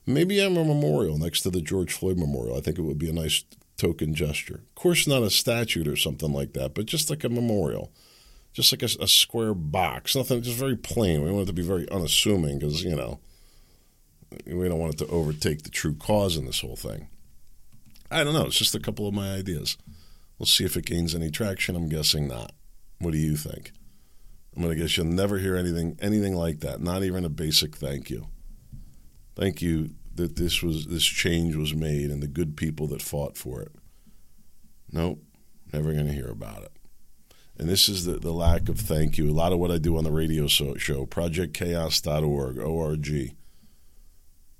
Maybe 0.06 0.40
I'm 0.40 0.56
a 0.56 0.64
memorial 0.64 1.18
next 1.18 1.42
to 1.42 1.50
the 1.50 1.60
George 1.60 1.92
Floyd 1.92 2.18
Memorial. 2.18 2.56
I 2.56 2.60
think 2.60 2.78
it 2.78 2.82
would 2.82 2.98
be 2.98 3.10
a 3.10 3.14
nice 3.14 3.44
token 3.76 4.14
gesture. 4.14 4.62
Of 4.68 4.74
course, 4.74 5.06
not 5.06 5.22
a 5.22 5.30
statue 5.30 5.90
or 5.90 5.96
something 5.96 6.32
like 6.32 6.52
that, 6.54 6.74
but 6.74 6.86
just 6.86 7.10
like 7.10 7.24
a 7.24 7.28
memorial, 7.28 7.92
just 8.52 8.72
like 8.72 8.82
a, 8.82 9.02
a 9.02 9.08
square 9.08 9.54
box. 9.54 10.16
Nothing, 10.16 10.42
just 10.42 10.58
very 10.58 10.76
plain. 10.76 11.22
We 11.22 11.30
want 11.30 11.44
it 11.44 11.46
to 11.46 11.52
be 11.52 11.62
very 11.62 11.88
unassuming 11.90 12.58
because, 12.58 12.82
you 12.84 12.96
know, 12.96 13.20
we 14.46 14.68
don't 14.68 14.78
want 14.78 14.94
it 14.94 14.98
to 14.98 15.06
overtake 15.06 15.62
the 15.62 15.70
true 15.70 15.94
cause 15.94 16.36
in 16.36 16.46
this 16.46 16.60
whole 16.60 16.76
thing. 16.76 17.08
I 18.10 18.24
don't 18.24 18.34
know. 18.34 18.46
It's 18.46 18.58
just 18.58 18.74
a 18.74 18.80
couple 18.80 19.08
of 19.08 19.14
my 19.14 19.32
ideas. 19.32 19.76
We'll 20.38 20.46
see 20.46 20.64
if 20.64 20.76
it 20.76 20.86
gains 20.86 21.14
any 21.14 21.30
traction. 21.30 21.76
I'm 21.76 21.88
guessing 21.88 22.28
not. 22.28 22.52
What 22.98 23.12
do 23.12 23.18
you 23.18 23.36
think? 23.36 23.72
I'm 24.54 24.62
going 24.62 24.74
to 24.74 24.80
guess 24.80 24.96
you'll 24.96 25.06
never 25.06 25.38
hear 25.38 25.56
anything 25.56 25.96
anything 26.00 26.34
like 26.34 26.60
that. 26.60 26.80
Not 26.80 27.02
even 27.02 27.24
a 27.24 27.30
basic 27.30 27.76
thank 27.76 28.10
you. 28.10 28.26
Thank 29.34 29.62
you 29.62 29.90
that 30.14 30.36
this 30.36 30.62
was 30.62 30.86
this 30.86 31.04
change 31.04 31.56
was 31.56 31.74
made 31.74 32.10
and 32.10 32.22
the 32.22 32.28
good 32.28 32.56
people 32.56 32.86
that 32.88 33.00
fought 33.00 33.36
for 33.36 33.62
it. 33.62 33.72
Nope, 34.90 35.22
never 35.72 35.92
going 35.92 36.06
to 36.06 36.12
hear 36.12 36.28
about 36.28 36.64
it. 36.64 36.72
And 37.58 37.68
this 37.68 37.88
is 37.88 38.04
the, 38.04 38.14
the 38.14 38.32
lack 38.32 38.68
of 38.68 38.78
thank 38.78 39.16
you. 39.16 39.30
A 39.30 39.32
lot 39.32 39.52
of 39.52 39.58
what 39.58 39.70
I 39.70 39.78
do 39.78 39.96
on 39.96 40.04
the 40.04 40.10
radio 40.10 40.46
show, 40.46 40.74
projectchaos.org, 40.74 42.58
O-R-G. 42.58 43.34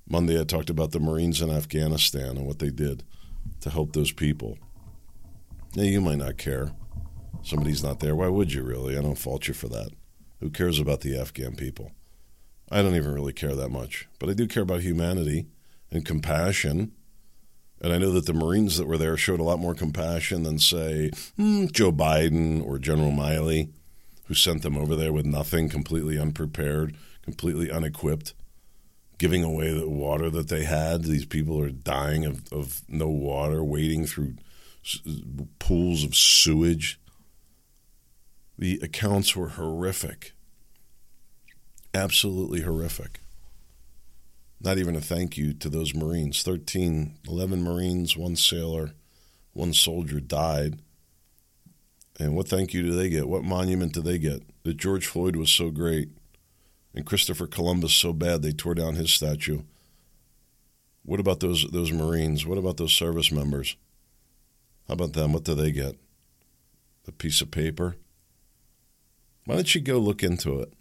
Monday 0.07 0.39
I 0.39 0.43
talked 0.43 0.69
about 0.69 0.91
the 0.91 0.99
Marines 0.99 1.41
in 1.41 1.49
Afghanistan 1.49 2.37
and 2.37 2.45
what 2.45 2.59
they 2.59 2.69
did 2.69 3.03
to 3.61 3.69
help 3.69 3.93
those 3.93 4.11
people. 4.11 4.57
Now, 5.75 5.83
you 5.83 6.01
might 6.01 6.17
not 6.17 6.37
care. 6.37 6.71
Somebody's 7.41 7.83
not 7.83 7.99
there. 7.99 8.15
Why 8.15 8.27
would 8.27 8.53
you 8.53 8.63
really? 8.63 8.97
I 8.97 9.01
don't 9.01 9.17
fault 9.17 9.47
you 9.47 9.53
for 9.53 9.67
that. 9.69 9.89
Who 10.39 10.49
cares 10.49 10.79
about 10.79 11.01
the 11.01 11.17
Afghan 11.17 11.55
people? 11.55 11.91
I 12.69 12.81
don't 12.81 12.95
even 12.95 13.13
really 13.13 13.33
care 13.33 13.55
that 13.55 13.69
much. 13.69 14.07
But 14.19 14.29
I 14.29 14.33
do 14.33 14.47
care 14.47 14.63
about 14.63 14.81
humanity 14.81 15.47
and 15.89 16.05
compassion. 16.05 16.91
And 17.81 17.93
I 17.93 17.97
know 17.97 18.11
that 18.11 18.25
the 18.25 18.33
Marines 18.33 18.77
that 18.77 18.87
were 18.87 18.97
there 18.97 19.17
showed 19.17 19.39
a 19.39 19.43
lot 19.43 19.59
more 19.59 19.73
compassion 19.73 20.43
than, 20.43 20.59
say, 20.59 21.11
hmm, 21.37 21.67
Joe 21.67 21.91
Biden 21.91 22.65
or 22.65 22.77
General 22.77 23.11
Milley, 23.11 23.69
who 24.25 24.33
sent 24.33 24.61
them 24.61 24.77
over 24.77 24.95
there 24.95 25.11
with 25.13 25.25
nothing, 25.25 25.69
completely 25.69 26.19
unprepared, 26.19 26.95
completely 27.23 27.71
unequipped 27.71 28.33
giving 29.23 29.41
away 29.41 29.71
the 29.71 29.87
water 29.87 30.29
that 30.29 30.49
they 30.49 30.65
had. 30.65 31.05
These 31.05 31.23
people 31.23 31.57
are 31.61 31.69
dying 31.69 32.25
of, 32.25 32.51
of 32.51 32.81
no 32.89 33.07
water, 33.07 33.63
wading 33.63 34.05
through 34.05 34.33
pools 35.59 36.03
of 36.03 36.13
sewage. 36.13 36.99
The 38.57 38.81
accounts 38.83 39.33
were 39.33 39.47
horrific. 39.47 40.33
Absolutely 41.93 42.63
horrific. 42.63 43.21
Not 44.59 44.77
even 44.77 44.93
a 44.93 44.99
thank 44.99 45.37
you 45.37 45.53
to 45.53 45.69
those 45.69 45.95
Marines. 45.95 46.43
13, 46.43 47.19
11 47.25 47.63
Marines, 47.63 48.17
one 48.17 48.35
sailor, 48.35 48.91
one 49.53 49.71
soldier 49.71 50.19
died. 50.19 50.79
And 52.19 52.35
what 52.35 52.49
thank 52.49 52.73
you 52.73 52.83
do 52.83 52.93
they 52.93 53.07
get? 53.07 53.29
What 53.29 53.45
monument 53.45 53.93
do 53.93 54.01
they 54.01 54.17
get? 54.17 54.41
That 54.63 54.75
George 54.75 55.07
Floyd 55.07 55.37
was 55.37 55.49
so 55.49 55.69
great 55.69 56.09
and 56.93 57.05
Christopher 57.05 57.47
Columbus 57.47 57.93
so 57.93 58.13
bad 58.13 58.41
they 58.41 58.51
tore 58.51 58.75
down 58.75 58.95
his 58.95 59.11
statue. 59.11 59.61
What 61.03 61.19
about 61.19 61.39
those 61.39 61.65
those 61.71 61.91
Marines? 61.91 62.45
What 62.45 62.57
about 62.57 62.77
those 62.77 62.93
service 62.93 63.31
members? 63.31 63.75
How 64.87 64.93
about 64.93 65.13
them? 65.13 65.33
What 65.33 65.43
do 65.43 65.55
they 65.55 65.71
get? 65.71 65.95
A 67.07 67.11
piece 67.11 67.41
of 67.41 67.51
paper? 67.51 67.97
Why 69.45 69.55
don't 69.55 69.75
you 69.75 69.81
go 69.81 69.97
look 69.97 70.23
into 70.23 70.59
it? 70.59 70.73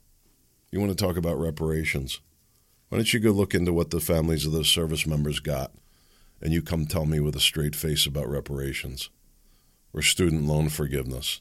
You 0.70 0.80
want 0.80 0.96
to 0.96 1.04
talk 1.04 1.16
about 1.16 1.40
reparations? 1.40 2.20
Why 2.88 2.98
don't 2.98 3.12
you 3.12 3.20
go 3.20 3.30
look 3.30 3.54
into 3.54 3.72
what 3.72 3.90
the 3.90 4.00
families 4.00 4.46
of 4.46 4.52
those 4.52 4.68
service 4.68 5.06
members 5.06 5.40
got 5.40 5.72
and 6.40 6.52
you 6.52 6.62
come 6.62 6.86
tell 6.86 7.06
me 7.06 7.20
with 7.20 7.34
a 7.34 7.40
straight 7.40 7.74
face 7.74 8.06
about 8.06 8.28
reparations 8.28 9.10
or 9.92 10.02
student 10.02 10.44
loan 10.44 10.68
forgiveness? 10.68 11.40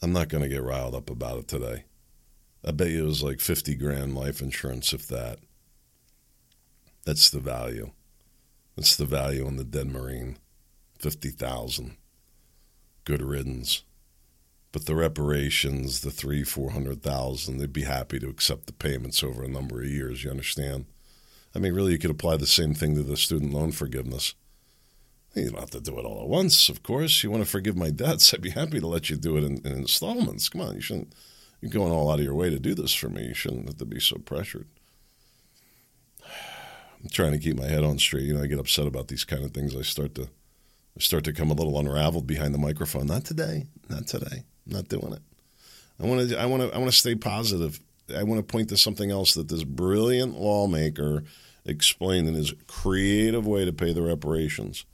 I'm 0.00 0.12
not 0.12 0.28
going 0.28 0.42
to 0.42 0.48
get 0.48 0.62
riled 0.62 0.94
up 0.94 1.10
about 1.10 1.38
it 1.38 1.48
today. 1.48 1.84
I 2.64 2.72
bet 2.72 2.90
you 2.90 3.04
it 3.04 3.06
was 3.06 3.22
like 3.22 3.40
50 3.40 3.74
grand 3.76 4.14
life 4.14 4.40
insurance, 4.40 4.92
if 4.92 5.06
that. 5.08 5.38
That's 7.04 7.30
the 7.30 7.40
value. 7.40 7.92
That's 8.76 8.96
the 8.96 9.06
value 9.06 9.46
on 9.46 9.56
the 9.56 9.64
dead 9.64 9.86
Marine. 9.86 10.38
50,000. 10.98 11.96
Good 13.04 13.22
riddance. 13.22 13.82
But 14.72 14.86
the 14.86 14.94
reparations, 14.94 16.00
the 16.00 16.10
three, 16.10 16.44
four 16.44 16.72
hundred 16.72 17.02
thousand, 17.02 17.58
they'd 17.58 17.72
be 17.72 17.84
happy 17.84 18.18
to 18.18 18.28
accept 18.28 18.66
the 18.66 18.72
payments 18.72 19.22
over 19.22 19.42
a 19.42 19.48
number 19.48 19.80
of 19.80 19.88
years, 19.88 20.22
you 20.22 20.30
understand? 20.30 20.84
I 21.54 21.58
mean, 21.58 21.72
really, 21.72 21.92
you 21.92 21.98
could 21.98 22.10
apply 22.10 22.36
the 22.36 22.46
same 22.46 22.74
thing 22.74 22.94
to 22.94 23.02
the 23.02 23.16
student 23.16 23.54
loan 23.54 23.72
forgiveness. 23.72 24.34
You 25.34 25.50
don't 25.50 25.60
have 25.60 25.70
to 25.70 25.80
do 25.80 25.98
it 25.98 26.04
all 26.04 26.20
at 26.20 26.28
once, 26.28 26.68
of 26.68 26.82
course. 26.82 27.22
You 27.22 27.30
want 27.30 27.42
to 27.42 27.48
forgive 27.48 27.76
my 27.76 27.90
debts, 27.90 28.34
I'd 28.34 28.42
be 28.42 28.50
happy 28.50 28.80
to 28.80 28.86
let 28.86 29.08
you 29.08 29.16
do 29.16 29.38
it 29.38 29.44
in, 29.44 29.58
in 29.64 29.72
installments. 29.72 30.48
Come 30.50 30.60
on, 30.60 30.74
you 30.74 30.80
shouldn't 30.82 31.14
you're 31.60 31.70
going 31.70 31.92
all 31.92 32.10
out 32.10 32.18
of 32.18 32.24
your 32.24 32.34
way 32.34 32.50
to 32.50 32.58
do 32.58 32.74
this 32.74 32.94
for 32.94 33.08
me. 33.08 33.26
You 33.26 33.34
shouldn't 33.34 33.66
have 33.66 33.78
to 33.78 33.84
be 33.84 34.00
so 34.00 34.18
pressured. 34.18 34.66
I'm 36.24 37.10
trying 37.10 37.32
to 37.32 37.38
keep 37.38 37.56
my 37.56 37.66
head 37.66 37.84
on 37.84 37.98
straight. 37.98 38.24
You 38.24 38.34
know, 38.34 38.42
I 38.42 38.46
get 38.46 38.58
upset 38.58 38.86
about 38.86 39.08
these 39.08 39.24
kind 39.24 39.44
of 39.44 39.52
things. 39.52 39.76
I 39.76 39.82
start 39.82 40.14
to 40.16 40.22
I 40.22 41.00
start 41.00 41.24
to 41.24 41.32
come 41.32 41.50
a 41.50 41.54
little 41.54 41.78
unraveled 41.78 42.26
behind 42.26 42.52
the 42.52 42.58
microphone. 42.58 43.06
Not 43.06 43.24
today. 43.24 43.66
Not 43.88 44.08
today. 44.08 44.44
Not 44.66 44.88
doing 44.88 45.12
it. 45.12 45.22
I 46.00 46.06
want 46.06 46.28
to 46.28 46.40
I 46.40 46.46
want 46.46 46.62
to 46.62 46.74
I 46.74 46.78
want 46.78 46.90
to 46.90 46.96
stay 46.96 47.14
positive. 47.14 47.80
I 48.16 48.22
want 48.22 48.38
to 48.40 48.52
point 48.52 48.68
to 48.70 48.76
something 48.76 49.10
else 49.10 49.34
that 49.34 49.48
this 49.48 49.64
brilliant 49.64 50.38
lawmaker 50.38 51.24
explained 51.64 52.26
in 52.26 52.34
his 52.34 52.54
creative 52.66 53.46
way 53.46 53.64
to 53.64 53.72
pay 53.72 53.92
the 53.92 54.02
reparations. 54.02 54.84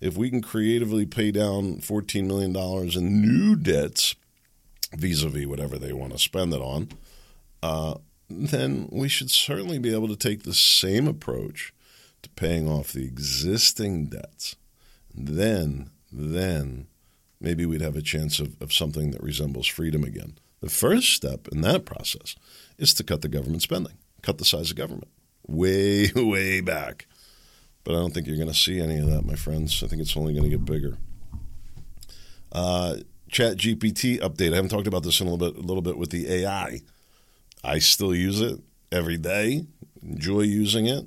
If 0.00 0.16
we 0.16 0.30
can 0.30 0.40
creatively 0.40 1.04
pay 1.04 1.30
down 1.30 1.80
$14 1.80 2.24
million 2.24 2.56
in 2.96 3.20
new 3.20 3.56
debts 3.56 4.14
vis 4.96 5.22
a 5.22 5.28
vis 5.28 5.46
whatever 5.46 5.78
they 5.78 5.92
want 5.92 6.12
to 6.12 6.18
spend 6.18 6.52
it 6.52 6.60
on, 6.60 6.88
uh, 7.62 7.94
then 8.28 8.88
we 8.92 9.08
should 9.08 9.30
certainly 9.30 9.78
be 9.78 9.92
able 9.92 10.08
to 10.08 10.16
take 10.16 10.42
the 10.42 10.54
same 10.54 11.08
approach 11.08 11.72
to 12.22 12.30
paying 12.30 12.68
off 12.68 12.92
the 12.92 13.04
existing 13.04 14.06
debts. 14.06 14.56
Then, 15.14 15.90
then 16.12 16.86
maybe 17.40 17.66
we'd 17.66 17.80
have 17.80 17.96
a 17.96 18.02
chance 18.02 18.38
of, 18.38 18.60
of 18.60 18.72
something 18.72 19.10
that 19.10 19.22
resembles 19.22 19.66
freedom 19.66 20.04
again. 20.04 20.38
The 20.60 20.70
first 20.70 21.12
step 21.14 21.48
in 21.48 21.62
that 21.62 21.84
process 21.84 22.36
is 22.78 22.94
to 22.94 23.04
cut 23.04 23.22
the 23.22 23.28
government 23.28 23.62
spending, 23.62 23.94
cut 24.22 24.38
the 24.38 24.44
size 24.44 24.70
of 24.70 24.76
government 24.76 25.08
way, 25.46 26.10
way 26.14 26.60
back. 26.60 27.06
But 27.82 27.94
I 27.94 27.98
don't 27.98 28.12
think 28.12 28.26
you're 28.26 28.36
going 28.36 28.48
to 28.48 28.54
see 28.54 28.78
any 28.78 28.98
of 28.98 29.06
that, 29.06 29.24
my 29.24 29.34
friends. 29.34 29.82
I 29.82 29.86
think 29.86 30.02
it's 30.02 30.16
only 30.16 30.34
going 30.34 30.44
to 30.44 30.56
get 30.56 30.64
bigger. 30.64 30.98
Uh, 32.52 32.96
Chat 33.30 33.56
GPT 33.58 34.18
update. 34.20 34.52
I 34.52 34.56
haven't 34.56 34.70
talked 34.70 34.88
about 34.88 35.04
this 35.04 35.20
in 35.20 35.28
a 35.28 35.30
little 35.30 35.52
bit, 35.52 35.62
a 35.62 35.66
little 35.66 35.82
bit 35.82 35.96
with 35.96 36.10
the 36.10 36.30
AI. 36.32 36.80
I 37.62 37.78
still 37.78 38.14
use 38.14 38.40
it 38.40 38.60
every 38.90 39.18
day. 39.18 39.66
Enjoy 40.02 40.40
using 40.40 40.86
it. 40.86 41.06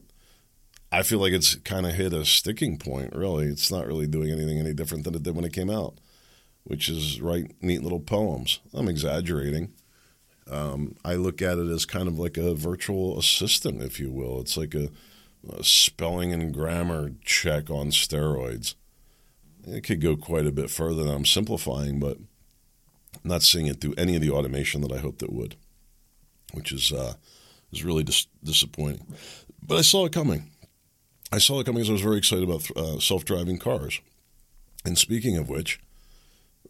I 0.91 1.03
feel 1.03 1.19
like 1.19 1.33
it's 1.33 1.55
kind 1.55 1.85
of 1.85 1.95
hit 1.95 2.13
a 2.13 2.23
sticking 2.23 2.77
point. 2.77 3.13
Really, 3.13 3.47
it's 3.47 3.71
not 3.71 3.87
really 3.87 4.07
doing 4.07 4.31
anything 4.31 4.59
any 4.59 4.73
different 4.73 5.03
than 5.03 5.15
it 5.15 5.23
did 5.23 5.35
when 5.35 5.43
it 5.43 5.51
came 5.51 5.69
out, 5.69 5.95
which 6.63 6.87
is 6.87 7.19
write 7.19 7.61
neat 7.61 7.83
little 7.83 7.99
poems. 7.99 8.59
I'm 8.73 8.87
exaggerating. 8.87 9.73
Um, 10.49 10.95
I 11.03 11.15
look 11.15 11.41
at 11.41 11.57
it 11.57 11.67
as 11.67 11.85
kind 11.85 12.07
of 12.07 12.19
like 12.19 12.37
a 12.37 12.53
virtual 12.53 13.17
assistant, 13.17 13.81
if 13.81 13.99
you 13.99 14.11
will. 14.11 14.39
It's 14.39 14.55
like 14.55 14.75
a, 14.75 14.89
a 15.49 15.63
spelling 15.63 16.31
and 16.31 16.53
grammar 16.53 17.11
check 17.25 17.69
on 17.69 17.87
steroids. 17.87 18.75
It 19.65 19.83
could 19.83 20.01
go 20.01 20.15
quite 20.15 20.45
a 20.45 20.51
bit 20.51 20.69
further 20.69 21.03
than 21.03 21.13
I'm 21.13 21.25
simplifying, 21.25 21.99
but 21.99 22.17
I'm 22.17 23.29
not 23.29 23.43
seeing 23.43 23.67
it 23.67 23.79
through 23.79 23.95
any 23.97 24.15
of 24.15 24.21
the 24.21 24.31
automation 24.31 24.81
that 24.81 24.91
I 24.91 24.97
hoped 24.97 25.23
it 25.23 25.31
would, 25.31 25.55
which 26.53 26.71
is 26.71 26.91
uh, 26.91 27.13
is 27.71 27.83
really 27.83 28.03
dis- 28.03 28.27
disappointing. 28.43 29.05
But 29.61 29.77
I 29.77 29.81
saw 29.81 30.05
it 30.05 30.11
coming. 30.13 30.51
I 31.31 31.37
saw 31.37 31.59
it 31.59 31.65
coming 31.65 31.81
because 31.81 31.89
I 31.89 31.93
was 31.93 32.01
very 32.01 32.17
excited 32.17 32.43
about 32.43 32.69
uh, 32.75 32.99
self 32.99 33.25
driving 33.25 33.57
cars. 33.57 33.99
And 34.85 34.97
speaking 34.97 35.37
of 35.37 35.49
which, 35.49 35.79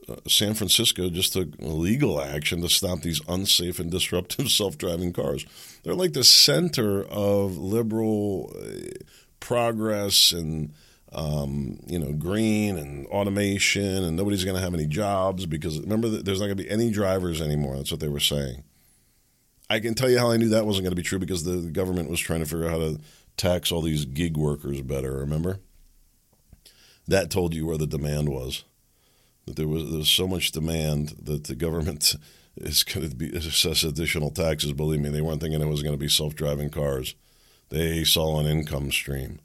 uh, 0.08 0.16
San 0.28 0.54
Francisco 0.54 1.10
just 1.10 1.34
took 1.34 1.50
legal 1.60 2.22
action 2.22 2.62
to 2.62 2.70
stop 2.70 3.02
these 3.02 3.22
unsafe 3.28 3.80
and 3.80 3.90
disruptive 3.90 4.50
self 4.52 4.78
driving 4.78 5.14
cars. 5.14 5.46
They're 5.84 5.96
like 5.96 6.14
the 6.14 6.24
center 6.24 7.04
of 7.04 7.58
liberal 7.58 8.54
uh, 8.56 9.04
progress 9.40 10.32
and 10.32 10.74
um, 11.14 11.80
you 11.86 12.00
know, 12.00 12.12
green 12.14 12.78
and 12.78 13.06
automation, 13.08 14.04
and 14.04 14.16
nobody's 14.16 14.44
going 14.44 14.56
to 14.56 14.62
have 14.62 14.74
any 14.74 14.88
jobs 14.88 15.46
because 15.46 15.80
remember, 15.80 16.10
there's 16.10 16.40
not 16.40 16.48
going 16.48 16.58
to 16.58 16.64
be 16.64 16.70
any 16.70 16.90
drivers 16.92 17.42
anymore. 17.42 17.78
That's 17.78 17.92
what 17.92 18.00
they 18.00 18.08
were 18.08 18.20
saying. 18.20 18.64
I 19.70 19.80
can 19.80 19.94
tell 19.94 20.10
you 20.10 20.20
how 20.20 20.32
I 20.32 20.38
knew 20.38 20.50
that 20.50 20.66
wasn't 20.66 20.84
going 20.84 20.92
to 20.92 21.02
be 21.02 21.08
true 21.08 21.20
because 21.20 21.44
the 21.44 21.70
government 21.72 22.10
was 22.10 22.20
trying 22.20 22.42
to 22.42 22.46
figure 22.46 22.66
out 22.66 22.72
how 22.72 22.80
to 22.80 23.00
tax 23.38 23.72
all 23.72 23.82
these 23.82 24.06
gig 24.06 24.38
workers 24.38 24.82
better. 24.82 25.18
Remember? 25.18 25.60
That 27.08 27.30
told 27.30 27.54
you 27.54 27.66
where 27.66 27.78
the 27.78 27.88
demand 27.88 28.30
was. 28.30 28.64
That 29.46 29.56
there 29.56 29.68
was 29.68 29.90
there 29.90 30.00
was 30.00 30.10
so 30.10 30.28
much 30.28 30.52
demand 30.52 31.16
that 31.22 31.46
the 31.46 31.56
government 31.56 32.16
is 32.58 32.84
going 32.84 33.10
to 33.10 33.16
be 33.16 33.30
assess 33.36 33.84
additional 33.84 34.32
taxes. 34.32 34.74
Believe 34.74 35.00
me, 35.00 35.10
they 35.10 35.22
weren't 35.22 35.42
thinking 35.42 35.62
it 35.62 35.68
was 35.68 35.84
going 35.84 35.96
to 35.96 36.00
be 36.00 36.10
self-driving 36.10 36.70
cars. 36.70 37.16
They 37.70 38.04
saw 38.04 38.40
an 38.40 38.46
income 38.46 38.92
stream. 38.92 39.40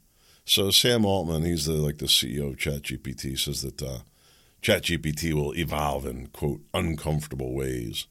So 0.49 0.71
Sam 0.71 1.05
Altman, 1.05 1.45
he's 1.45 1.67
the 1.67 1.75
like 1.75 1.99
the 1.99 2.07
CEO 2.07 2.49
of 2.49 2.57
ChatGPT, 2.57 3.39
says 3.39 3.61
that 3.61 3.83
uh, 3.83 3.99
ChatGPT 4.63 5.35
will 5.35 5.55
evolve 5.55 6.07
in 6.07 6.29
quote 6.29 6.63
uncomfortable 6.73 7.53
ways. 7.53 8.07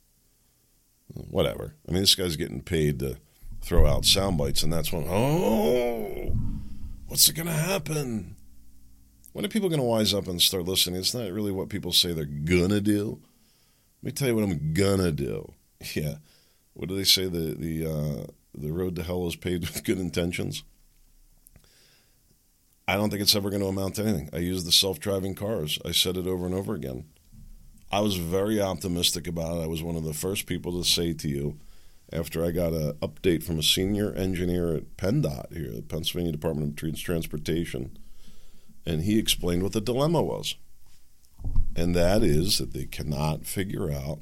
Whatever. 1.07 1.73
I 1.89 1.91
mean, 1.91 2.01
this 2.01 2.13
guy's 2.13 2.35
getting 2.35 2.61
paid 2.61 2.99
to 2.99 3.17
throw 3.63 3.87
out 3.87 4.05
sound 4.05 4.37
bites, 4.37 4.61
and 4.61 4.71
that's 4.71 4.93
when 4.93 5.07
oh, 5.09 6.37
what's 7.07 7.27
it 7.27 7.35
going 7.35 7.47
to 7.47 7.51
happen? 7.51 8.35
When 9.33 9.43
are 9.43 9.49
people 9.49 9.69
going 9.69 9.81
to 9.81 9.85
wise 9.87 10.13
up 10.13 10.27
and 10.27 10.39
start 10.39 10.65
listening? 10.65 10.99
It's 10.99 11.15
not 11.15 11.31
really 11.31 11.51
what 11.51 11.69
people 11.69 11.91
say 11.91 12.13
they're 12.13 12.25
gonna 12.25 12.81
do. 12.81 13.19
Let 14.03 14.05
me 14.05 14.11
tell 14.11 14.27
you 14.27 14.35
what 14.35 14.43
I'm 14.43 14.73
gonna 14.73 15.11
do. 15.11 15.53
Yeah, 15.95 16.15
what 16.73 16.87
do 16.87 16.95
they 16.95 17.03
say? 17.03 17.25
The 17.25 17.55
the 17.55 17.85
uh, 17.85 18.27
the 18.53 18.71
road 18.71 18.95
to 18.97 19.03
hell 19.03 19.27
is 19.27 19.35
paved 19.35 19.67
with 19.67 19.83
good 19.83 19.97
intentions. 19.97 20.63
I 22.87 22.95
don't 22.95 23.09
think 23.09 23.21
it's 23.21 23.35
ever 23.35 23.49
going 23.49 23.61
to 23.61 23.67
amount 23.67 23.95
to 23.95 24.03
anything. 24.03 24.29
I 24.31 24.37
use 24.37 24.63
the 24.63 24.71
self 24.71 24.99
driving 24.99 25.35
cars. 25.35 25.77
I 25.83 25.91
said 25.91 26.15
it 26.15 26.25
over 26.25 26.45
and 26.45 26.55
over 26.55 26.73
again. 26.73 27.05
I 27.91 27.99
was 27.99 28.15
very 28.15 28.61
optimistic 28.61 29.27
about 29.27 29.57
it. 29.57 29.63
I 29.63 29.67
was 29.67 29.83
one 29.83 29.95
of 29.95 30.03
the 30.03 30.13
first 30.13 30.45
people 30.45 30.71
to 30.81 30.89
say 30.89 31.13
to 31.13 31.27
you, 31.27 31.59
after 32.11 32.43
I 32.43 32.51
got 32.51 32.71
an 32.71 32.93
update 33.01 33.43
from 33.43 33.59
a 33.59 33.63
senior 33.63 34.13
engineer 34.13 34.73
at 34.73 34.95
PennDOT 34.95 35.53
here, 35.53 35.71
the 35.71 35.81
Pennsylvania 35.81 36.31
Department 36.31 36.81
of 36.81 36.95
Transportation, 36.97 37.97
and 38.85 39.03
he 39.03 39.19
explained 39.19 39.63
what 39.63 39.73
the 39.73 39.81
dilemma 39.81 40.21
was. 40.21 40.55
And 41.75 41.93
that 41.95 42.23
is 42.23 42.57
that 42.57 42.73
they 42.73 42.85
cannot 42.85 43.45
figure 43.45 43.91
out 43.91 44.19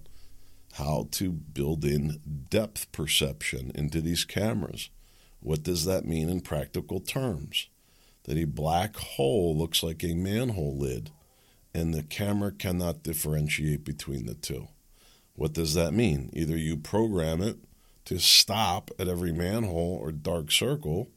how 0.73 1.07
to 1.11 1.31
build 1.31 1.85
in 1.85 2.19
depth 2.49 2.91
perception 2.91 3.71
into 3.75 4.01
these 4.01 4.25
cameras. 4.25 4.89
What 5.39 5.61
does 5.61 5.85
that 5.85 6.05
mean 6.05 6.29
in 6.29 6.41
practical 6.41 6.99
terms? 6.99 7.69
That 8.25 8.37
a 8.37 8.45
black 8.45 8.95
hole 8.95 9.55
looks 9.55 9.83
like 9.83 10.03
a 10.03 10.15
manhole 10.15 10.77
lid, 10.77 11.11
and 11.73 11.93
the 11.93 12.03
camera 12.03 12.51
cannot 12.51 13.03
differentiate 13.03 13.83
between 13.83 14.25
the 14.25 14.33
two. 14.33 14.67
What 15.35 15.53
does 15.53 15.73
that 15.73 15.93
mean? 15.93 16.29
Either 16.33 16.57
you 16.57 16.77
program 16.77 17.41
it 17.41 17.57
to 18.05 18.19
stop 18.19 18.89
at 18.97 19.07
every 19.07 19.31
manhole 19.31 19.99
or 20.01 20.11
dark 20.11 20.51
circle, 20.51 21.09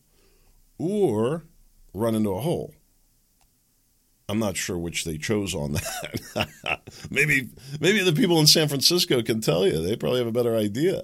or 0.79 1.45
run 1.95 2.15
into 2.15 2.31
a 2.31 2.41
hole. 2.41 2.75
I'm 4.29 4.39
not 4.39 4.57
sure 4.57 4.77
which 4.77 5.05
they 5.05 5.17
chose 5.17 5.55
on 5.55 5.73
that. 6.35 6.81
maybe 7.11 7.49
maybe 7.81 8.03
the 8.03 8.13
people 8.13 8.39
in 8.41 8.47
San 8.47 8.69
Francisco 8.69 9.23
can 9.23 9.41
tell 9.41 9.67
you. 9.67 9.81
They 9.81 9.97
probably 9.97 10.19
have 10.19 10.29
a 10.29 10.33
better 10.33 10.55
idea. 10.57 11.03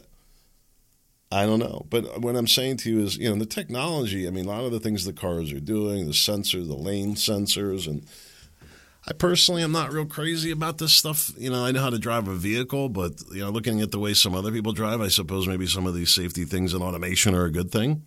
I 1.34 1.46
don't 1.46 1.58
know. 1.58 1.84
But 1.90 2.20
what 2.20 2.36
I'm 2.36 2.46
saying 2.46 2.76
to 2.78 2.90
you 2.90 3.00
is, 3.00 3.16
you 3.16 3.28
know, 3.28 3.34
the 3.34 3.44
technology, 3.44 4.28
I 4.28 4.30
mean, 4.30 4.44
a 4.44 4.48
lot 4.48 4.62
of 4.62 4.70
the 4.70 4.78
things 4.78 5.04
the 5.04 5.12
cars 5.12 5.52
are 5.52 5.58
doing, 5.58 6.06
the 6.06 6.12
sensors, 6.12 6.68
the 6.68 6.76
lane 6.76 7.16
sensors, 7.16 7.88
and 7.88 8.06
I 9.08 9.14
personally 9.14 9.64
am 9.64 9.72
not 9.72 9.92
real 9.92 10.06
crazy 10.06 10.52
about 10.52 10.78
this 10.78 10.94
stuff. 10.94 11.32
You 11.36 11.50
know, 11.50 11.64
I 11.64 11.72
know 11.72 11.80
how 11.80 11.90
to 11.90 11.98
drive 11.98 12.28
a 12.28 12.36
vehicle, 12.36 12.88
but, 12.88 13.20
you 13.32 13.40
know, 13.40 13.50
looking 13.50 13.80
at 13.80 13.90
the 13.90 13.98
way 13.98 14.14
some 14.14 14.32
other 14.32 14.52
people 14.52 14.72
drive, 14.72 15.00
I 15.00 15.08
suppose 15.08 15.48
maybe 15.48 15.66
some 15.66 15.88
of 15.88 15.94
these 15.94 16.14
safety 16.14 16.44
things 16.44 16.72
and 16.72 16.84
automation 16.84 17.34
are 17.34 17.46
a 17.46 17.50
good 17.50 17.72
thing. 17.72 18.04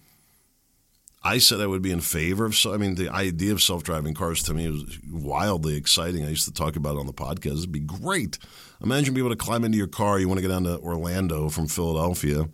I 1.21 1.39
said 1.39 1.59
I 1.59 1.67
would 1.67 1.81
be 1.81 1.91
in 1.91 1.99
favor 1.99 2.45
of. 2.45 2.55
so, 2.55 2.73
I 2.73 2.77
mean, 2.77 2.95
the 2.95 3.09
idea 3.09 3.51
of 3.51 3.61
self-driving 3.61 4.13
cars 4.13 4.41
to 4.43 4.53
me 4.53 4.71
was 4.71 4.99
wildly 5.11 5.75
exciting. 5.75 6.23
I 6.23 6.29
used 6.29 6.45
to 6.45 6.53
talk 6.53 6.77
about 6.77 6.95
it 6.95 6.99
on 6.99 7.07
the 7.07 7.13
podcast. 7.13 7.57
It'd 7.57 7.73
be 7.73 7.81
great. 7.81 8.39
Imagine 8.81 9.13
being 9.13 9.25
able 9.25 9.35
to 9.35 9.43
climb 9.43 9.65
into 9.65 9.77
your 9.77 9.87
car. 9.87 10.17
You 10.17 10.29
want 10.29 10.37
to 10.37 10.41
get 10.41 10.53
down 10.53 10.63
to 10.63 10.79
Orlando 10.79 11.49
from 11.49 11.67
Philadelphia. 11.67 12.47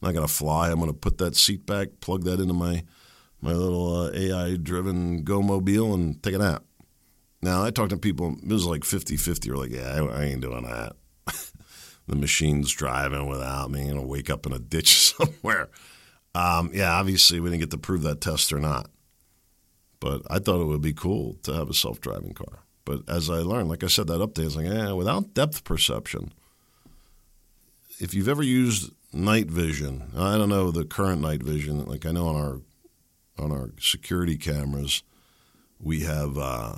I'm 0.00 0.08
not 0.08 0.14
going 0.14 0.26
to 0.26 0.32
fly. 0.32 0.70
I'm 0.70 0.78
going 0.78 0.90
to 0.90 0.96
put 0.96 1.18
that 1.18 1.36
seat 1.36 1.66
back, 1.66 1.88
plug 2.00 2.24
that 2.24 2.40
into 2.40 2.54
my 2.54 2.84
my 3.42 3.52
little 3.52 4.04
uh, 4.04 4.10
AI-driven 4.12 5.22
Go 5.22 5.42
Mobile, 5.42 5.94
and 5.94 6.22
take 6.22 6.34
a 6.34 6.38
nap. 6.38 6.64
Now 7.42 7.64
I 7.64 7.70
talked 7.70 7.90
to 7.90 7.96
people. 7.96 8.36
It 8.42 8.48
was 8.48 8.64
like 8.64 8.80
50-50. 8.82 9.50
Or 9.50 9.56
like, 9.56 9.70
yeah, 9.70 9.94
I, 9.94 10.22
I 10.22 10.24
ain't 10.24 10.40
doing 10.40 10.64
that. 10.64 10.96
the 12.06 12.16
machine's 12.16 12.72
driving 12.72 13.28
without 13.28 13.70
me. 13.70 13.90
To 13.90 14.00
wake 14.00 14.30
up 14.30 14.46
in 14.46 14.52
a 14.52 14.58
ditch 14.58 15.14
somewhere. 15.14 15.68
Um, 16.34 16.70
yeah, 16.74 16.92
obviously 16.92 17.40
we 17.40 17.48
didn't 17.48 17.60
get 17.60 17.70
to 17.70 17.78
prove 17.78 18.02
that 18.02 18.20
test 18.20 18.52
or 18.52 18.58
not, 18.58 18.90
but 20.00 20.20
I 20.28 20.38
thought 20.38 20.60
it 20.60 20.66
would 20.66 20.82
be 20.82 20.92
cool 20.92 21.34
to 21.44 21.52
have 21.54 21.70
a 21.70 21.74
self-driving 21.74 22.34
car. 22.34 22.64
But 22.84 23.08
as 23.08 23.30
I 23.30 23.38
learned, 23.38 23.70
like 23.70 23.82
I 23.82 23.86
said, 23.86 24.06
that 24.08 24.20
update 24.20 24.44
is 24.44 24.56
like, 24.56 24.66
yeah, 24.66 24.92
without 24.92 25.32
depth 25.32 25.64
perception. 25.64 26.34
If 27.98 28.12
you've 28.12 28.28
ever 28.28 28.42
used 28.42 28.92
night 29.16 29.46
vision, 29.46 30.10
I 30.16 30.36
don't 30.36 30.48
know 30.48 30.70
the 30.70 30.84
current 30.84 31.20
night 31.20 31.42
vision. 31.42 31.84
Like 31.86 32.06
I 32.06 32.12
know 32.12 32.28
on 32.28 32.36
our 32.36 32.60
on 33.38 33.52
our 33.52 33.70
security 33.80 34.36
cameras, 34.36 35.02
we 35.80 36.00
have 36.00 36.38
uh, 36.38 36.76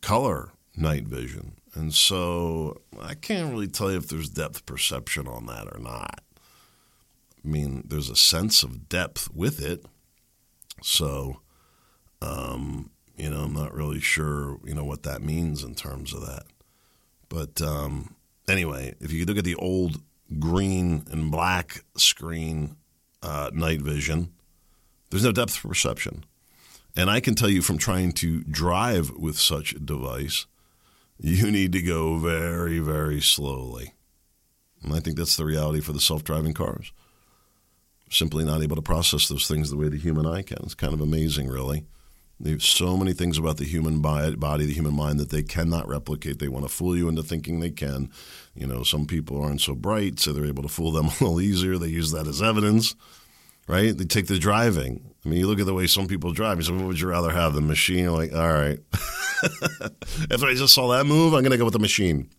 color 0.00 0.50
night 0.76 1.04
vision, 1.04 1.52
and 1.74 1.94
so 1.94 2.80
I 3.00 3.14
can't 3.14 3.52
really 3.52 3.68
tell 3.68 3.90
you 3.90 3.98
if 3.98 4.08
there's 4.08 4.28
depth 4.28 4.66
perception 4.66 5.28
on 5.28 5.46
that 5.46 5.68
or 5.72 5.78
not. 5.78 6.20
I 7.44 7.48
mean, 7.48 7.84
there's 7.86 8.10
a 8.10 8.16
sense 8.16 8.62
of 8.62 8.88
depth 8.88 9.30
with 9.34 9.64
it. 9.64 9.84
So, 10.82 11.40
um, 12.20 12.90
you 13.16 13.30
know, 13.30 13.42
I'm 13.42 13.54
not 13.54 13.74
really 13.74 14.00
sure, 14.00 14.58
you 14.64 14.74
know, 14.74 14.84
what 14.84 15.04
that 15.04 15.22
means 15.22 15.62
in 15.62 15.74
terms 15.74 16.12
of 16.12 16.26
that. 16.26 16.44
But 17.28 17.62
um, 17.62 18.14
anyway, 18.48 18.94
if 19.00 19.12
you 19.12 19.24
look 19.24 19.38
at 19.38 19.44
the 19.44 19.54
old 19.54 20.00
green 20.38 21.04
and 21.10 21.30
black 21.30 21.84
screen 21.96 22.76
uh, 23.22 23.50
night 23.52 23.80
vision, 23.80 24.32
there's 25.10 25.24
no 25.24 25.32
depth 25.32 25.62
perception. 25.62 26.24
And 26.96 27.08
I 27.08 27.20
can 27.20 27.34
tell 27.34 27.48
you 27.48 27.62
from 27.62 27.78
trying 27.78 28.12
to 28.12 28.42
drive 28.44 29.10
with 29.12 29.38
such 29.38 29.72
a 29.72 29.78
device, 29.78 30.46
you 31.18 31.50
need 31.50 31.72
to 31.72 31.82
go 31.82 32.18
very, 32.18 32.78
very 32.78 33.20
slowly. 33.20 33.94
And 34.82 34.94
I 34.94 35.00
think 35.00 35.16
that's 35.16 35.36
the 35.36 35.44
reality 35.44 35.80
for 35.80 35.92
the 35.92 36.00
self 36.00 36.24
driving 36.24 36.54
cars 36.54 36.92
simply 38.10 38.44
not 38.44 38.62
able 38.62 38.76
to 38.76 38.82
process 38.82 39.28
those 39.28 39.46
things 39.46 39.70
the 39.70 39.76
way 39.76 39.88
the 39.88 39.98
human 39.98 40.26
eye 40.26 40.42
can. 40.42 40.58
It's 40.62 40.74
kind 40.74 40.94
of 40.94 41.00
amazing, 41.00 41.48
really. 41.48 41.84
There's 42.40 42.64
so 42.64 42.96
many 42.96 43.12
things 43.12 43.36
about 43.36 43.56
the 43.56 43.64
human 43.64 44.00
body, 44.00 44.64
the 44.64 44.72
human 44.72 44.94
mind 44.94 45.18
that 45.18 45.30
they 45.30 45.42
cannot 45.42 45.88
replicate. 45.88 46.38
They 46.38 46.46
want 46.46 46.64
to 46.64 46.72
fool 46.72 46.96
you 46.96 47.08
into 47.08 47.22
thinking 47.22 47.58
they 47.58 47.70
can. 47.70 48.10
You 48.54 48.68
know, 48.68 48.84
some 48.84 49.06
people 49.06 49.42
aren't 49.42 49.60
so 49.60 49.74
bright, 49.74 50.20
so 50.20 50.32
they're 50.32 50.46
able 50.46 50.62
to 50.62 50.68
fool 50.68 50.92
them 50.92 51.06
a 51.20 51.24
little 51.24 51.40
easier. 51.40 51.78
They 51.78 51.88
use 51.88 52.12
that 52.12 52.28
as 52.28 52.40
evidence, 52.40 52.94
right? 53.66 53.96
They 53.96 54.04
take 54.04 54.28
the 54.28 54.38
driving. 54.38 55.14
I 55.24 55.28
mean, 55.28 55.40
you 55.40 55.48
look 55.48 55.58
at 55.58 55.66
the 55.66 55.74
way 55.74 55.88
some 55.88 56.06
people 56.06 56.32
drive. 56.32 56.58
You 56.58 56.62
say, 56.62 56.72
"What 56.72 56.86
would 56.86 57.00
you 57.00 57.08
rather 57.08 57.30
have, 57.30 57.54
the 57.54 57.60
machine?" 57.60 58.04
You're 58.04 58.12
like, 58.12 58.32
all 58.32 58.52
right. 58.52 58.78
After 60.30 60.46
I 60.46 60.54
just 60.54 60.74
saw 60.74 60.88
that 60.88 61.06
move, 61.06 61.34
I'm 61.34 61.42
going 61.42 61.50
to 61.50 61.58
go 61.58 61.64
with 61.64 61.72
the 61.72 61.80
machine. 61.80 62.30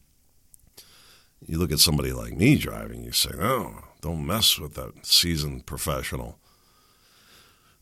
You 1.45 1.57
look 1.57 1.73
at 1.73 1.79
somebody 1.79 2.13
like 2.13 2.37
me 2.37 2.57
driving. 2.57 3.03
You 3.03 3.11
say, 3.11 3.31
"Oh, 3.37 3.83
don't 4.01 4.25
mess 4.25 4.57
with 4.57 4.75
that 4.75 5.05
seasoned 5.05 5.65
professional. 5.65 6.39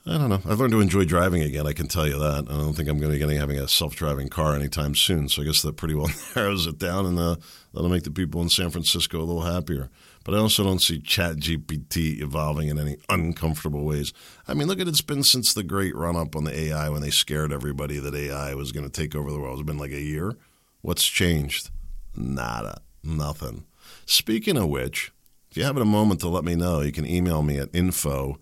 I 0.09 0.17
don't 0.17 0.29
know. 0.29 0.39
I've 0.49 0.57
learned 0.57 0.71
to 0.71 0.79
enjoy 0.79 1.03
driving 1.03 1.41
again. 1.41 1.67
I 1.67 1.73
can 1.73 1.89
tell 1.89 2.07
you 2.07 2.17
that. 2.17 2.45
I 2.49 2.53
don't 2.53 2.73
think 2.73 2.87
I'm 2.87 2.97
going 2.97 3.11
to 3.11 3.15
be 3.15 3.19
getting 3.19 3.37
having 3.37 3.59
a 3.59 3.67
self-driving 3.67 4.29
car 4.29 4.55
anytime 4.55 4.95
soon. 4.95 5.27
So 5.27 5.41
I 5.41 5.45
guess 5.45 5.61
that 5.63 5.75
pretty 5.75 5.95
well 5.95 6.09
narrows 6.35 6.65
it 6.65 6.77
down, 6.77 7.05
and 7.05 7.19
uh, 7.19 7.35
that'll 7.73 7.89
make 7.89 8.03
the 8.03 8.11
people 8.11 8.41
in 8.41 8.47
San 8.47 8.69
Francisco 8.69 9.17
a 9.17 9.25
little 9.25 9.41
happier. 9.41 9.89
But 10.23 10.33
I 10.33 10.37
also 10.37 10.63
don't 10.63 10.79
see 10.79 10.99
Chat 10.99 11.37
GPT 11.37 12.21
evolving 12.21 12.69
in 12.69 12.79
any 12.79 12.95
uncomfortable 13.09 13.83
ways. 13.83 14.13
I 14.47 14.53
mean, 14.53 14.69
look 14.69 14.79
at 14.79 14.87
it's 14.87 15.01
been 15.01 15.23
since 15.23 15.53
the 15.53 15.63
great 15.63 15.93
run-up 15.93 16.37
on 16.37 16.45
the 16.45 16.57
AI 16.57 16.87
when 16.89 17.01
they 17.01 17.09
scared 17.09 17.51
everybody 17.51 17.99
that 17.99 18.15
AI 18.15 18.53
was 18.53 18.71
going 18.71 18.89
to 18.89 19.01
take 19.01 19.13
over 19.13 19.29
the 19.29 19.39
world. 19.39 19.59
It's 19.59 19.67
been 19.67 19.77
like 19.77 19.91
a 19.91 20.01
year. 20.01 20.37
What's 20.81 21.05
changed? 21.05 21.69
Nada. 22.15 22.79
Nothing. 23.03 23.65
Speaking 24.05 24.55
of 24.55 24.69
which, 24.69 25.11
if 25.51 25.57
you 25.57 25.63
have 25.63 25.75
a 25.75 25.83
moment 25.83 26.21
to 26.21 26.29
let 26.29 26.45
me 26.45 26.55
know, 26.55 26.79
you 26.79 26.93
can 26.93 27.05
email 27.05 27.43
me 27.43 27.57
at 27.57 27.69
info 27.73 28.39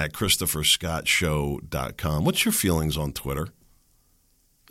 at 0.00 0.12
ChristopherScottShow.com. 0.14 2.24
What's 2.24 2.46
your 2.46 2.52
feelings 2.52 2.96
on 2.96 3.12
Twitter? 3.12 3.48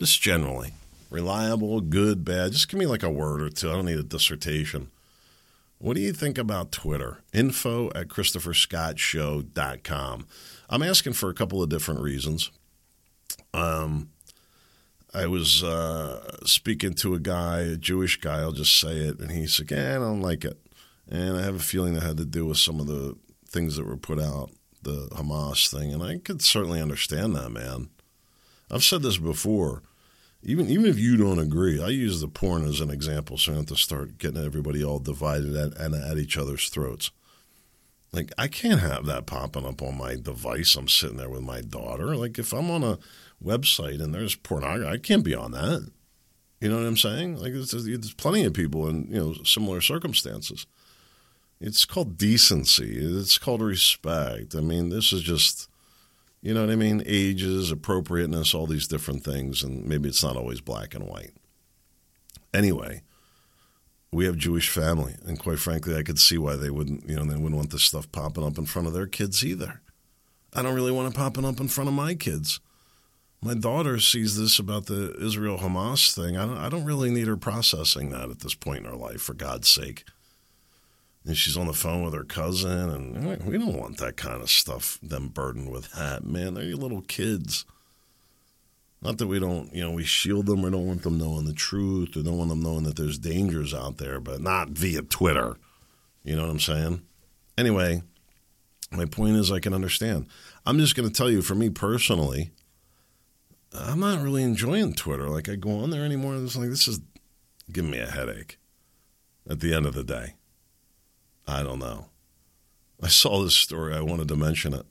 Just 0.00 0.20
generally. 0.20 0.72
Reliable, 1.08 1.80
good, 1.80 2.24
bad. 2.24 2.50
Just 2.50 2.68
give 2.68 2.80
me 2.80 2.86
like 2.86 3.04
a 3.04 3.10
word 3.10 3.40
or 3.40 3.48
two. 3.48 3.70
I 3.70 3.74
don't 3.74 3.86
need 3.86 4.00
a 4.00 4.02
dissertation. 4.02 4.90
What 5.78 5.94
do 5.94 6.00
you 6.00 6.12
think 6.12 6.36
about 6.36 6.72
Twitter? 6.72 7.18
Info 7.32 7.90
at 7.90 8.08
ChristopherScottShow.com. 8.08 10.26
I'm 10.68 10.82
asking 10.82 11.12
for 11.12 11.30
a 11.30 11.34
couple 11.34 11.62
of 11.62 11.68
different 11.68 12.00
reasons. 12.00 12.50
Um, 13.54 14.10
I 15.14 15.28
was 15.28 15.62
uh, 15.62 16.38
speaking 16.44 16.94
to 16.94 17.14
a 17.14 17.20
guy, 17.20 17.60
a 17.60 17.76
Jewish 17.76 18.20
guy, 18.20 18.40
I'll 18.40 18.50
just 18.50 18.80
say 18.80 18.96
it, 18.96 19.20
and 19.20 19.30
he 19.30 19.46
said, 19.46 19.70
Yeah, 19.70 19.94
I 19.94 20.00
don't 20.00 20.22
like 20.22 20.44
it. 20.44 20.58
And 21.08 21.36
I 21.36 21.42
have 21.42 21.54
a 21.54 21.60
feeling 21.60 21.94
that 21.94 22.02
had 22.02 22.16
to 22.16 22.24
do 22.24 22.46
with 22.46 22.58
some 22.58 22.80
of 22.80 22.88
the 22.88 23.16
things 23.48 23.76
that 23.76 23.86
were 23.86 23.96
put 23.96 24.18
out, 24.20 24.50
the 24.82 25.08
Hamas 25.12 25.70
thing. 25.70 25.92
And 25.92 26.02
I 26.02 26.18
could 26.18 26.42
certainly 26.42 26.80
understand 26.80 27.34
that, 27.36 27.50
man. 27.50 27.90
I've 28.70 28.84
said 28.84 29.02
this 29.02 29.18
before. 29.18 29.82
even 30.42 30.68
even 30.68 30.86
if 30.86 30.98
you 30.98 31.16
don't 31.16 31.38
agree, 31.38 31.82
I 31.82 31.88
use 31.88 32.20
the 32.20 32.28
porn 32.28 32.64
as 32.64 32.80
an 32.80 32.90
example, 32.90 33.36
so 33.36 33.52
I 33.52 33.54
don't 33.54 33.68
have 33.68 33.76
to 33.76 33.82
start 33.82 34.18
getting 34.18 34.44
everybody 34.44 34.82
all 34.84 34.98
divided 34.98 35.56
at, 35.56 35.76
and 35.76 35.94
at 35.94 36.18
each 36.18 36.38
other's 36.38 36.68
throats. 36.68 37.10
Like 38.12 38.32
I 38.38 38.48
can't 38.48 38.80
have 38.80 39.06
that 39.06 39.26
popping 39.26 39.66
up 39.66 39.82
on 39.82 39.98
my 39.98 40.16
device. 40.16 40.76
I'm 40.76 40.88
sitting 40.88 41.16
there 41.16 41.28
with 41.28 41.42
my 41.42 41.60
daughter. 41.60 42.16
Like 42.16 42.38
if 42.38 42.52
I'm 42.52 42.70
on 42.70 42.82
a 42.82 42.98
website 43.44 44.02
and 44.02 44.14
there's 44.14 44.34
pornography, 44.34 44.90
I 44.90 44.98
can't 44.98 45.24
be 45.24 45.34
on 45.34 45.52
that. 45.52 45.90
You 46.60 46.68
know 46.68 46.76
what 46.76 46.86
I'm 46.86 46.96
saying? 46.96 47.36
Like 47.36 47.52
there's, 47.52 47.70
there's 47.70 48.12
plenty 48.14 48.44
of 48.44 48.52
people 48.52 48.88
in 48.88 49.06
you 49.10 49.18
know 49.18 49.34
similar 49.44 49.80
circumstances. 49.80 50.66
It's 51.60 51.84
called 51.84 52.16
decency. 52.16 52.96
It's 52.98 53.38
called 53.38 53.60
respect. 53.60 54.54
I 54.54 54.60
mean, 54.60 54.88
this 54.88 55.12
is 55.12 55.22
just 55.22 55.70
you 56.42 56.54
know 56.54 56.62
what 56.62 56.72
I 56.72 56.76
mean? 56.76 57.02
Ages, 57.04 57.70
appropriateness, 57.70 58.54
all 58.54 58.66
these 58.66 58.88
different 58.88 59.24
things, 59.24 59.62
and 59.62 59.84
maybe 59.84 60.08
it's 60.08 60.24
not 60.24 60.36
always 60.36 60.60
black 60.60 60.94
and 60.94 61.06
white. 61.06 61.32
Anyway, 62.54 63.02
we 64.10 64.24
have 64.24 64.36
Jewish 64.36 64.70
family, 64.70 65.16
and 65.26 65.38
quite 65.38 65.58
frankly, 65.58 65.94
I 65.94 66.02
could 66.02 66.18
see 66.18 66.38
why 66.38 66.56
they 66.56 66.70
wouldn't, 66.70 67.08
you 67.08 67.16
know, 67.16 67.24
they 67.24 67.36
wouldn't 67.36 67.56
want 67.56 67.70
this 67.70 67.82
stuff 67.82 68.10
popping 68.10 68.44
up 68.44 68.56
in 68.56 68.64
front 68.64 68.88
of 68.88 68.94
their 68.94 69.06
kids 69.06 69.44
either. 69.44 69.82
I 70.54 70.62
don't 70.62 70.74
really 70.74 70.90
want 70.90 71.12
it 71.12 71.16
popping 71.16 71.44
up 71.44 71.60
in 71.60 71.68
front 71.68 71.88
of 71.88 71.94
my 71.94 72.14
kids. 72.14 72.58
My 73.42 73.54
daughter 73.54 74.00
sees 74.00 74.36
this 74.38 74.58
about 74.58 74.86
the 74.86 75.14
Israel 75.22 75.58
Hamas 75.58 76.14
thing. 76.14 76.36
I 76.36 76.46
don't, 76.46 76.58
I 76.58 76.68
don't 76.70 76.84
really 76.84 77.10
need 77.10 77.26
her 77.26 77.36
processing 77.36 78.10
that 78.10 78.30
at 78.30 78.40
this 78.40 78.54
point 78.54 78.78
in 78.78 78.84
her 78.90 78.96
life, 78.96 79.20
for 79.20 79.34
God's 79.34 79.68
sake 79.68 80.04
and 81.26 81.36
she's 81.36 81.56
on 81.56 81.66
the 81.66 81.72
phone 81.72 82.04
with 82.04 82.14
her 82.14 82.24
cousin, 82.24 82.90
and 82.90 83.46
we 83.46 83.58
don't 83.58 83.78
want 83.78 83.98
that 83.98 84.16
kind 84.16 84.42
of 84.42 84.50
stuff. 84.50 84.98
Them 85.02 85.28
burdened 85.28 85.70
with 85.70 85.92
that, 85.92 86.24
man. 86.24 86.54
They're 86.54 86.74
little 86.74 87.02
kids. 87.02 87.64
Not 89.02 89.18
that 89.18 89.28
we 89.28 89.38
don't, 89.38 89.74
you 89.74 89.82
know, 89.82 89.92
we 89.92 90.04
shield 90.04 90.46
them. 90.46 90.62
We 90.62 90.70
don't 90.70 90.86
want 90.86 91.02
them 91.02 91.18
knowing 91.18 91.46
the 91.46 91.54
truth. 91.54 92.16
We 92.16 92.22
don't 92.22 92.36
want 92.36 92.50
them 92.50 92.62
knowing 92.62 92.84
that 92.84 92.96
there's 92.96 93.18
dangers 93.18 93.72
out 93.72 93.96
there, 93.96 94.20
but 94.20 94.40
not 94.40 94.70
via 94.70 95.02
Twitter. 95.02 95.56
You 96.22 96.36
know 96.36 96.42
what 96.42 96.50
I'm 96.50 96.60
saying? 96.60 97.02
Anyway, 97.56 98.02
my 98.92 99.06
point 99.06 99.36
is, 99.36 99.50
I 99.50 99.60
can 99.60 99.72
understand. 99.72 100.26
I'm 100.66 100.78
just 100.78 100.94
going 100.94 101.08
to 101.08 101.14
tell 101.14 101.30
you, 101.30 101.40
for 101.40 101.54
me 101.54 101.70
personally, 101.70 102.50
I'm 103.72 104.00
not 104.00 104.22
really 104.22 104.42
enjoying 104.42 104.94
Twitter. 104.94 105.28
Like 105.28 105.48
I 105.48 105.56
go 105.56 105.78
on 105.78 105.90
there 105.90 106.04
anymore. 106.04 106.36
It's 106.36 106.56
like 106.56 106.68
this 106.70 106.88
is 106.88 107.00
giving 107.72 107.90
me 107.90 108.00
a 108.00 108.10
headache. 108.10 108.58
At 109.48 109.60
the 109.60 109.72
end 109.72 109.86
of 109.86 109.94
the 109.94 110.04
day. 110.04 110.34
I 111.50 111.62
don't 111.64 111.80
know. 111.80 112.06
I 113.02 113.08
saw 113.08 113.42
this 113.42 113.56
story. 113.56 113.94
I 113.94 114.00
wanted 114.00 114.28
to 114.28 114.36
mention 114.36 114.72
it. 114.72 114.86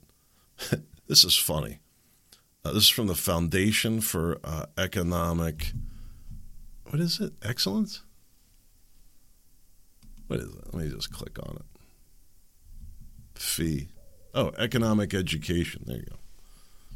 this 1.08 1.24
is 1.24 1.36
funny. 1.36 1.78
Uh, 2.64 2.72
this 2.72 2.84
is 2.84 2.88
from 2.90 3.06
the 3.06 3.14
Foundation 3.14 4.00
for 4.02 4.38
uh, 4.44 4.66
Economic. 4.76 5.72
What 6.90 7.00
is 7.00 7.18
it? 7.18 7.32
Excellence? 7.42 8.02
What 10.26 10.40
is 10.40 10.54
it? 10.54 10.74
Let 10.74 10.84
me 10.84 10.90
just 10.90 11.12
click 11.12 11.38
on 11.38 11.56
it. 11.56 13.40
Fee. 13.40 13.88
Oh, 14.34 14.52
economic 14.58 15.14
education. 15.14 15.84
There 15.86 15.96
you 15.96 16.06
go. 16.10 16.16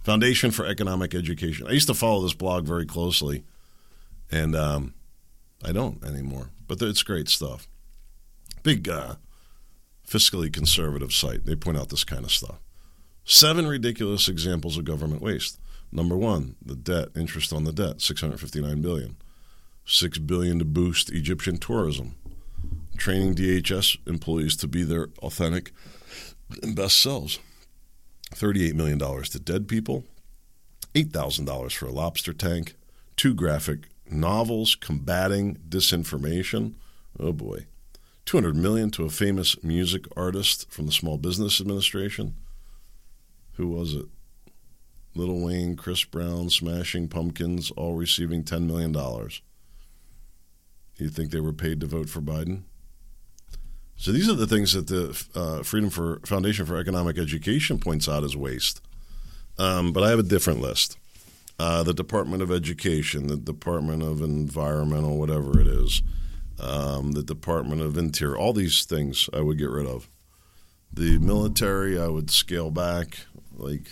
Foundation 0.03 0.50
for 0.50 0.66
Economic 0.66 1.14
Education. 1.14 1.66
I 1.66 1.72
used 1.72 1.87
to 1.88 1.94
follow 1.94 2.22
this 2.22 2.35
blog 2.35 2.66
very 2.66 2.85
closely, 2.85 3.42
and 4.31 4.55
um, 4.55 4.92
I 5.64 5.72
don't 5.72 6.05
anymore. 6.05 6.50
But 6.68 6.83
it's 6.83 7.03
great 7.03 7.31
stuff. 7.31 7.66
Big 8.62 8.87
uh, 8.87 9.14
fiscally 10.08 10.52
conservative 10.52 11.12
site. 11.12 11.44
They 11.44 11.56
point 11.56 11.78
out 11.78 11.88
this 11.88 12.04
kind 12.04 12.24
of 12.24 12.30
stuff. 12.30 12.60
Seven 13.24 13.66
ridiculous 13.66 14.28
examples 14.28 14.76
of 14.76 14.84
government 14.84 15.22
waste. 15.22 15.58
Number 15.90 16.16
one, 16.16 16.56
the 16.64 16.74
debt, 16.74 17.08
interest 17.16 17.52
on 17.52 17.64
the 17.64 17.72
debt, 17.72 18.00
659 18.00 18.82
billion. 18.82 19.16
6 19.86 20.18
billion 20.18 20.58
to 20.58 20.64
boost 20.64 21.12
Egyptian 21.12 21.58
tourism. 21.58 22.16
Training 22.96 23.34
DHS 23.34 23.98
employees 24.06 24.56
to 24.56 24.66
be 24.66 24.82
their 24.82 25.08
authentic 25.18 25.72
and 26.62 26.74
best 26.74 27.00
selves. 27.00 27.38
$38 28.34 28.74
million 28.74 28.98
to 28.98 29.38
dead 29.38 29.68
people. 29.68 30.04
$8,000 30.94 31.72
for 31.72 31.86
a 31.86 31.92
lobster 31.92 32.32
tank. 32.32 32.74
Two 33.16 33.34
graphic 33.34 33.88
novels 34.10 34.74
combating 34.74 35.56
disinformation. 35.68 36.74
Oh 37.18 37.32
boy. 37.32 37.66
200 38.24 38.56
million 38.56 38.90
to 38.90 39.04
a 39.04 39.10
famous 39.10 39.62
music 39.62 40.06
artist 40.16 40.70
from 40.70 40.87
the 40.87 40.92
Small 40.92 41.18
Business 41.18 41.60
Administration. 41.60 42.34
Who 43.52 43.68
was 43.68 43.94
it? 43.94 44.06
Lil 45.14 45.40
Wayne, 45.40 45.76
Chris 45.76 46.04
Brown, 46.04 46.50
Smashing 46.50 47.08
Pumpkins, 47.08 47.70
all 47.72 47.94
receiving 47.94 48.42
$10 48.42 48.66
million. 48.66 48.92
You 50.96 51.08
think 51.08 51.30
they 51.30 51.40
were 51.40 51.52
paid 51.52 51.80
to 51.80 51.87
vote 51.87 52.08
for 52.08 52.20
Biden? 52.20 52.62
So 53.96 54.10
these 54.10 54.28
are 54.28 54.34
the 54.34 54.46
things 54.46 54.72
that 54.72 54.88
the 54.88 55.24
uh, 55.38 55.62
Freedom 55.62 55.90
for 55.90 56.20
Foundation 56.24 56.66
for 56.66 56.76
Economic 56.76 57.16
Education 57.16 57.78
points 57.78 58.08
out 58.08 58.24
as 58.24 58.37
waste. 58.37 58.80
Um, 59.56 59.92
but 59.92 60.02
I 60.02 60.10
have 60.10 60.18
a 60.18 60.24
different 60.24 60.60
list. 60.60 60.96
Uh, 61.58 61.84
the 61.84 61.94
Department 61.94 62.42
of 62.42 62.50
Education, 62.50 63.28
the 63.28 63.37
Department 63.37 64.02
of 64.02 64.20
Environmental, 64.20 65.16
whatever 65.16 65.60
it 65.60 65.68
is, 65.68 66.02
um, 66.60 67.12
the 67.12 67.22
Department 67.22 67.80
of 67.80 67.98
Interior, 67.98 68.36
all 68.36 68.52
these 68.52 68.84
things 68.84 69.28
I 69.32 69.40
would 69.40 69.58
get 69.58 69.70
rid 69.70 69.86
of. 69.86 70.08
The 70.92 71.18
military, 71.18 71.98
I 71.98 72.08
would 72.08 72.30
scale 72.30 72.70
back 72.70 73.18
like 73.56 73.88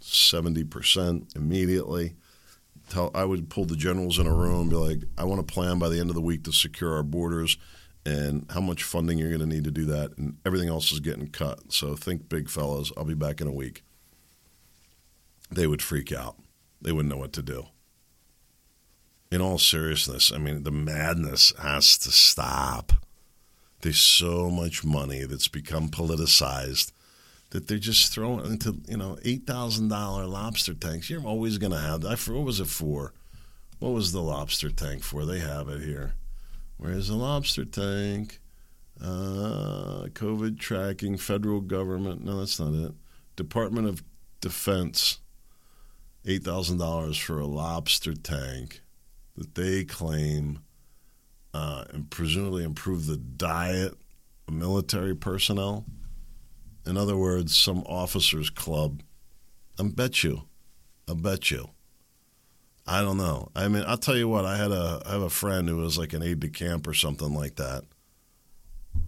70% 0.00 1.36
immediately. 1.36 2.14
Tell, 2.88 3.10
I 3.14 3.24
would 3.24 3.50
pull 3.50 3.64
the 3.64 3.76
generals 3.76 4.18
in 4.18 4.26
a 4.26 4.34
room 4.34 4.62
and 4.62 4.70
be 4.70 4.76
like, 4.76 4.98
I 5.18 5.24
want 5.24 5.40
a 5.40 5.44
plan 5.44 5.78
by 5.78 5.88
the 5.88 6.00
end 6.00 6.10
of 6.10 6.14
the 6.14 6.20
week 6.20 6.44
to 6.44 6.52
secure 6.52 6.94
our 6.94 7.02
borders 7.02 7.56
and 8.06 8.46
how 8.50 8.60
much 8.60 8.82
funding 8.82 9.18
you're 9.18 9.28
going 9.28 9.40
to 9.40 9.46
need 9.46 9.64
to 9.64 9.70
do 9.70 9.84
that. 9.86 10.16
And 10.16 10.38
everything 10.46 10.68
else 10.68 10.90
is 10.90 11.00
getting 11.00 11.28
cut. 11.28 11.72
So 11.72 11.94
think 11.94 12.28
big 12.28 12.48
fellows. 12.48 12.92
I'll 12.96 13.04
be 13.04 13.14
back 13.14 13.40
in 13.40 13.46
a 13.46 13.52
week. 13.52 13.82
They 15.50 15.66
would 15.66 15.82
freak 15.82 16.12
out. 16.12 16.36
They 16.80 16.92
wouldn't 16.92 17.12
know 17.12 17.20
what 17.20 17.32
to 17.34 17.42
do 17.42 17.66
in 19.30 19.40
all 19.40 19.58
seriousness, 19.58 20.32
I 20.32 20.38
mean, 20.38 20.64
the 20.64 20.72
madness 20.72 21.52
has 21.58 21.96
to 21.98 22.10
stop. 22.10 22.92
There's 23.82 24.00
so 24.00 24.50
much 24.50 24.84
money 24.84 25.24
that's 25.24 25.48
become 25.48 25.88
politicized 25.88 26.92
that 27.50 27.66
they're 27.66 27.78
just 27.78 28.12
throwing 28.12 28.44
into, 28.44 28.80
you 28.88 28.96
know, 28.96 29.18
$8,000 29.24 30.28
lobster 30.28 30.74
tanks. 30.74 31.08
You're 31.08 31.24
always 31.24 31.58
going 31.58 31.72
to 31.72 31.78
have 31.78 32.00
that. 32.02 32.26
What 32.28 32.44
was 32.44 32.60
it 32.60 32.66
for? 32.66 33.12
What 33.78 33.90
was 33.90 34.12
the 34.12 34.20
lobster 34.20 34.70
tank 34.70 35.02
for? 35.02 35.24
They 35.24 35.38
have 35.38 35.68
it 35.68 35.82
here. 35.82 36.14
Where's 36.76 37.08
the 37.08 37.14
lobster 37.14 37.64
tank? 37.64 38.40
Uh, 39.00 40.08
COVID 40.12 40.58
tracking, 40.58 41.16
federal 41.16 41.60
government. 41.60 42.22
No, 42.22 42.40
that's 42.40 42.60
not 42.60 42.74
it. 42.74 42.92
Department 43.36 43.88
of 43.88 44.02
Defense, 44.40 45.18
$8,000 46.26 47.20
for 47.20 47.40
a 47.40 47.46
lobster 47.46 48.14
tank 48.14 48.82
that 49.36 49.54
they 49.54 49.84
claim 49.84 50.60
uh, 51.54 51.84
and 51.90 52.10
presumably 52.10 52.64
improve 52.64 53.06
the 53.06 53.16
diet 53.16 53.94
of 54.46 54.54
military 54.54 55.14
personnel. 55.14 55.84
In 56.86 56.96
other 56.96 57.16
words, 57.16 57.56
some 57.56 57.82
officers' 57.86 58.50
club. 58.50 59.02
I 59.78 59.84
bet 59.84 60.22
you. 60.22 60.42
I 61.08 61.14
bet 61.14 61.50
you. 61.50 61.70
I 62.86 63.02
don't 63.02 63.18
know. 63.18 63.50
I 63.54 63.68
mean, 63.68 63.84
I'll 63.86 63.98
tell 63.98 64.16
you 64.16 64.28
what. 64.28 64.44
I 64.44 64.56
had 64.56 64.72
a 64.72 65.02
I 65.06 65.12
have 65.12 65.22
a 65.22 65.30
friend 65.30 65.68
who 65.68 65.76
was 65.76 65.98
like 65.98 66.12
an 66.12 66.22
aide 66.22 66.40
de 66.40 66.48
camp 66.48 66.86
or 66.86 66.94
something 66.94 67.34
like 67.34 67.56
that. 67.56 67.84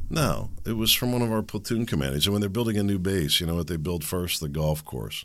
No, 0.09 0.51
it 0.67 0.75
was 0.75 0.93
from 0.93 1.11
one 1.13 1.23
of 1.23 1.33
our 1.33 1.43
platoon 1.43 1.87
commanders. 1.87 2.27
And 2.27 2.35
when 2.35 2.41
they're 2.41 2.51
building 2.51 2.77
a 2.77 2.83
new 2.83 2.99
base, 2.99 3.41
you 3.41 3.47
know 3.47 3.55
what 3.55 3.67
they 3.67 3.77
build 3.77 4.05
first? 4.05 4.41
The 4.41 4.49
golf 4.49 4.85
course. 4.85 5.25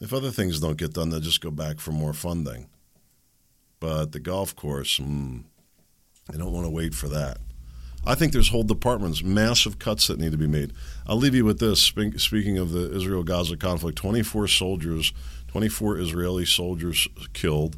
If 0.00 0.12
other 0.12 0.30
things 0.30 0.60
don't 0.60 0.78
get 0.78 0.94
done, 0.94 1.10
they'll 1.10 1.20
just 1.20 1.40
go 1.40 1.50
back 1.50 1.78
for 1.78 1.92
more 1.92 2.12
funding. 2.14 2.68
But 3.82 4.12
the 4.12 4.20
golf 4.20 4.54
course, 4.54 5.00
mm, 5.00 5.42
I 6.32 6.36
don't 6.36 6.52
want 6.52 6.66
to 6.66 6.70
wait 6.70 6.94
for 6.94 7.08
that. 7.08 7.38
I 8.06 8.14
think 8.14 8.32
there's 8.32 8.50
whole 8.50 8.62
departments, 8.62 9.24
massive 9.24 9.80
cuts 9.80 10.06
that 10.06 10.20
need 10.20 10.30
to 10.30 10.38
be 10.38 10.46
made. 10.46 10.72
I'll 11.04 11.16
leave 11.16 11.34
you 11.34 11.44
with 11.44 11.58
this. 11.58 11.82
Speaking 11.82 12.58
of 12.58 12.70
the 12.70 12.94
Israel 12.94 13.24
Gaza 13.24 13.56
conflict, 13.56 13.98
24 13.98 14.46
soldiers, 14.46 15.12
24 15.48 15.98
Israeli 15.98 16.46
soldiers 16.46 17.08
killed 17.32 17.76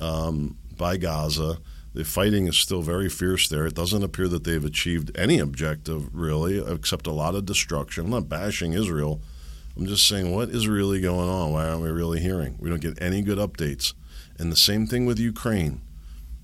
um, 0.00 0.56
by 0.78 0.96
Gaza. 0.96 1.58
The 1.92 2.04
fighting 2.04 2.48
is 2.48 2.56
still 2.56 2.80
very 2.80 3.10
fierce 3.10 3.46
there. 3.46 3.66
It 3.66 3.74
doesn't 3.74 4.02
appear 4.02 4.28
that 4.28 4.44
they've 4.44 4.64
achieved 4.64 5.10
any 5.14 5.40
objective, 5.40 6.08
really, 6.14 6.58
except 6.58 7.06
a 7.06 7.12
lot 7.12 7.34
of 7.34 7.44
destruction. 7.44 8.06
I'm 8.06 8.10
not 8.10 8.30
bashing 8.30 8.72
Israel. 8.72 9.20
I'm 9.76 9.84
just 9.84 10.08
saying, 10.08 10.34
what 10.34 10.48
is 10.48 10.66
really 10.68 11.02
going 11.02 11.28
on? 11.28 11.52
Why 11.52 11.68
aren't 11.68 11.82
we 11.82 11.90
really 11.90 12.20
hearing? 12.20 12.56
We 12.58 12.70
don't 12.70 12.80
get 12.80 13.02
any 13.02 13.20
good 13.20 13.38
updates. 13.38 13.92
And 14.38 14.50
the 14.50 14.56
same 14.56 14.86
thing 14.86 15.06
with 15.06 15.18
Ukraine. 15.18 15.80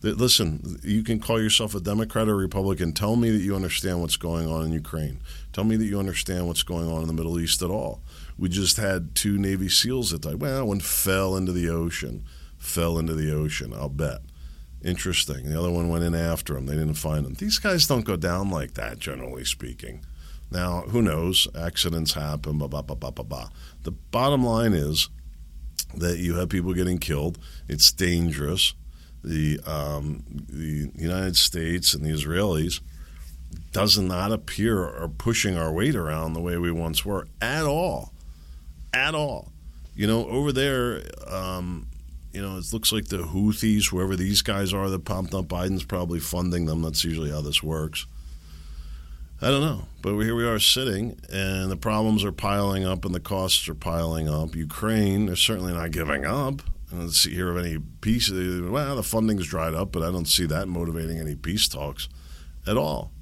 Listen, 0.03 0.81
you 0.83 1.03
can 1.03 1.21
call 1.21 1.43
yourself 1.43 1.75
a 1.75 1.81
Democrat 1.81 2.29
or 2.29 2.37
Republican. 2.37 2.93
Tell 2.93 3.17
me 3.17 3.31
that 3.31 3.43
you 3.43 3.55
understand 3.55 4.01
what's 4.01 4.17
going 4.17 4.49
on 4.49 4.65
in 4.65 4.73
Ukraine. 4.73 5.21
Tell 5.53 5.65
me 5.65 5.77
that 5.77 5.85
you 5.85 5.99
understand 5.99 6.47
what's 6.47 6.63
going 6.63 6.91
on 6.91 7.03
in 7.03 7.07
the 7.07 7.13
Middle 7.13 7.39
East 7.39 7.61
at 7.61 7.71
all. 7.71 8.01
We 8.39 8.49
just 8.49 8.79
had 8.79 9.15
two 9.15 9.37
Navy 9.37 9.69
SEALs 9.69 10.11
that 10.11 10.23
died. 10.23 10.41
Well, 10.41 10.67
one 10.67 10.81
fell 10.81 11.37
into 11.37 11.53
the 11.53 11.69
ocean. 11.69 12.25
fell 12.57 12.99
into 12.99 13.15
the 13.15 13.35
ocean. 13.35 13.75
I'll 13.75 13.89
bet. 13.91 14.21
Interesting. 14.83 15.51
The 15.51 15.59
other 15.59 15.71
one 15.71 15.91
went 15.91 16.05
in 16.05 16.15
after 16.15 16.57
him. 16.57 16.67
They 16.67 16.77
didn't 16.77 16.95
find 16.95 17.27
him. 17.27 17.35
These 17.35 17.59
guys 17.59 17.87
don't 17.87 18.05
go 18.05 18.17
down 18.17 18.51
like 18.51 18.75
that, 18.75 18.99
generally 18.99 19.45
speaking. 19.45 20.05
Now, 20.51 20.83
who 20.83 21.03
knows? 21.03 21.47
Accidents 21.55 22.15
happen, 22.15 22.59
blah, 22.59 22.69
blah, 22.69 22.83
blah, 22.83 22.97
blah, 22.97 23.11
blah, 23.11 23.25
blah. 23.25 23.49
The 23.83 23.93
bottom 23.93 24.45
line 24.45 24.73
is 24.73 25.09
that 25.95 26.19
you 26.19 26.37
have 26.37 26.49
people 26.49 26.75
getting 26.75 26.99
killed. 26.99 27.39
It's 27.69 27.91
dangerous. 27.93 28.75
The, 29.23 29.61
um, 29.67 30.25
the 30.49 30.91
United 30.95 31.37
States 31.37 31.95
and 31.95 32.05
the 32.05 32.11
Israelis 32.11 32.81
does 33.73 33.99
not 33.99 34.33
appear 34.33 34.83
are 34.83 35.09
pushing 35.09 35.57
our 35.57 35.73
weight 35.73 35.95
around 35.95 36.33
the 36.33 36.41
way 36.41 36.57
we 36.57 36.71
once 36.71 37.05
were 37.05 37.27
at 37.41 37.65
all. 37.65 38.13
At 38.93 39.15
all. 39.15 39.53
You 39.95 40.07
know, 40.07 40.27
over 40.29 40.53
there, 40.53 41.03
um, 41.29 41.87
you 42.33 42.41
know, 42.41 42.57
it 42.57 42.73
looks 42.73 42.93
like 42.93 43.09
the 43.09 43.19
Houthis, 43.19 43.91
whoever 43.91 44.17
these 44.17 44.43
guys 44.43 44.73
are 44.73 44.89
that 44.89 45.05
pumped 45.05 45.35
up, 45.35 45.47
Biden's 45.47 45.85
probably 45.85 46.21
funding 46.21 46.67
them. 46.67 46.83
That's 46.83 47.05
usually 47.05 47.31
how 47.31 47.41
this 47.41 47.63
works. 47.63 48.07
I 49.43 49.51
don't 49.51 49.63
know. 49.63 49.87
But 50.03 50.19
here 50.19 50.35
we 50.35 50.45
are 50.47 50.59
sitting, 50.59 51.19
and 51.33 51.71
the 51.71 51.77
problems 51.77 52.25
are 52.25 52.33
piling 52.33 52.85
up 52.85 53.05
and 53.07 53.15
the 53.15 53.21
costs 53.21 53.69
are 53.69 53.75
piling 53.75 54.29
up. 54.29 54.55
Ukraine, 54.55 55.27
they're 55.27 55.37
certainly 55.37 55.73
not 55.73 55.93
giving 55.93 56.27
up. 56.27 56.61
I 56.93 56.97
don't 56.97 57.11
see 57.11 57.35
hear 57.35 57.51
of 57.51 57.57
any 57.65 57.79
peace. 58.01 58.31
Well, 58.31 58.97
the 58.97 59.03
funding's 59.03 59.47
dried 59.47 59.75
up, 59.75 59.93
but 59.93 60.03
I 60.03 60.11
don't 60.11 60.29
see 60.29 60.45
that 60.47 60.69
motivating 60.69 61.19
any 61.19 61.37
peace 61.37 61.69
talks 61.69 62.09
at 62.67 62.77
all. 62.77 63.13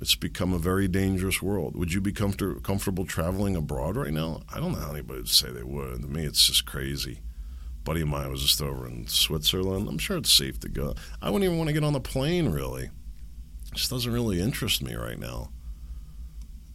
It's 0.00 0.14
become 0.14 0.52
a 0.52 0.58
very 0.58 0.88
dangerous 0.88 1.42
world. 1.42 1.76
Would 1.76 1.92
you 1.92 2.00
be 2.00 2.12
comfort- 2.12 2.62
comfortable 2.62 3.04
traveling 3.04 3.56
abroad 3.56 3.96
right 3.96 4.12
now? 4.12 4.42
I 4.52 4.58
don't 4.60 4.72
know 4.72 4.78
how 4.78 4.92
anybody 4.92 5.20
would 5.20 5.28
say 5.28 5.50
they 5.50 5.62
would. 5.62 6.02
To 6.02 6.08
me, 6.08 6.24
it's 6.24 6.46
just 6.46 6.64
crazy. 6.64 7.20
A 7.80 7.84
buddy 7.84 8.00
of 8.02 8.08
mine 8.08 8.30
was 8.30 8.42
just 8.42 8.62
over 8.62 8.86
in 8.86 9.06
Switzerland. 9.06 9.88
I'm 9.88 9.98
sure 9.98 10.16
it's 10.16 10.32
safe 10.32 10.58
to 10.60 10.68
go. 10.68 10.94
I 11.20 11.30
wouldn't 11.30 11.44
even 11.44 11.58
want 11.58 11.68
to 11.68 11.74
get 11.74 11.84
on 11.84 11.92
the 11.92 12.00
plane, 12.00 12.48
really. 12.50 12.90
Just 13.74 13.90
doesn't 13.90 14.12
really 14.12 14.40
interest 14.40 14.82
me 14.82 14.94
right 14.94 15.18
now. 15.18 15.50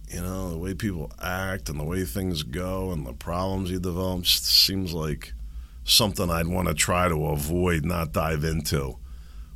You 0.09 0.21
know, 0.21 0.49
the 0.49 0.57
way 0.57 0.73
people 0.73 1.11
act 1.21 1.69
and 1.69 1.79
the 1.79 1.83
way 1.83 2.03
things 2.03 2.43
go 2.43 2.91
and 2.91 3.05
the 3.05 3.13
problems 3.13 3.69
you 3.69 3.79
develop 3.79 4.23
just 4.23 4.45
seems 4.45 4.93
like 4.93 5.33
something 5.83 6.29
I'd 6.29 6.47
want 6.47 6.67
to 6.67 6.73
try 6.73 7.07
to 7.07 7.27
avoid, 7.27 7.85
not 7.85 8.11
dive 8.11 8.43
into. 8.43 8.97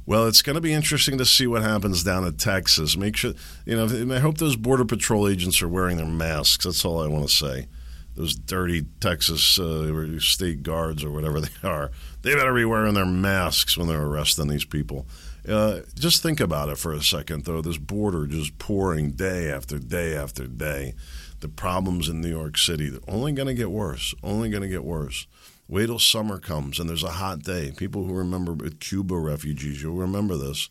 Well, 0.05 0.27
it's 0.27 0.41
going 0.41 0.55
to 0.55 0.61
be 0.61 0.73
interesting 0.73 1.17
to 1.17 1.25
see 1.25 1.47
what 1.47 1.61
happens 1.61 2.03
down 2.03 2.25
in 2.25 2.35
Texas. 2.35 2.97
Make 2.97 3.15
sure, 3.15 3.33
you 3.65 3.75
know, 3.75 4.15
I 4.15 4.19
hope 4.19 4.37
those 4.37 4.57
Border 4.57 4.83
Patrol 4.83 5.29
agents 5.29 5.61
are 5.61 5.69
wearing 5.69 5.97
their 5.97 6.05
masks. 6.05 6.65
That's 6.65 6.83
all 6.83 7.01
I 7.01 7.07
want 7.07 7.27
to 7.27 7.33
say. 7.33 7.67
Those 8.15 8.35
dirty 8.35 8.85
Texas 8.99 9.57
uh, 9.57 10.19
state 10.19 10.61
guards 10.61 11.03
or 11.03 11.11
whatever 11.11 11.39
they 11.41 11.67
are, 11.67 11.89
they 12.21 12.35
better 12.35 12.53
be 12.53 12.65
wearing 12.65 12.93
their 12.93 13.05
masks 13.05 13.77
when 13.77 13.87
they're 13.87 14.03
arresting 14.03 14.49
these 14.49 14.65
people. 14.65 15.07
Uh, 15.47 15.81
just 15.95 16.23
think 16.23 16.39
about 16.39 16.69
it 16.69 16.77
for 16.77 16.93
a 16.93 17.01
second, 17.01 17.45
though. 17.45 17.61
This 17.61 17.77
border 17.77 18.27
just 18.27 18.57
pouring 18.57 19.11
day 19.11 19.51
after 19.51 19.77
day 19.77 20.15
after 20.15 20.47
day. 20.47 20.93
The 21.41 21.49
problems 21.49 22.07
in 22.07 22.21
New 22.21 22.29
York 22.29 22.57
City, 22.57 22.89
they're 22.89 23.01
only 23.07 23.33
going 23.33 23.49
to 23.49 23.53
get 23.53 23.69
worse, 23.69 24.15
only 24.23 24.49
going 24.49 24.63
to 24.63 24.69
get 24.69 24.85
worse. 24.85 25.27
Wait 25.67 25.87
till 25.87 25.99
summer 25.99 26.39
comes 26.39 26.79
and 26.79 26.89
there's 26.89 27.03
a 27.03 27.11
hot 27.11 27.43
day. 27.43 27.71
People 27.75 28.05
who 28.05 28.13
remember 28.13 28.55
Cuba 28.79 29.17
refugees, 29.17 29.81
you'll 29.81 29.95
remember 29.95 30.37
this 30.37 30.69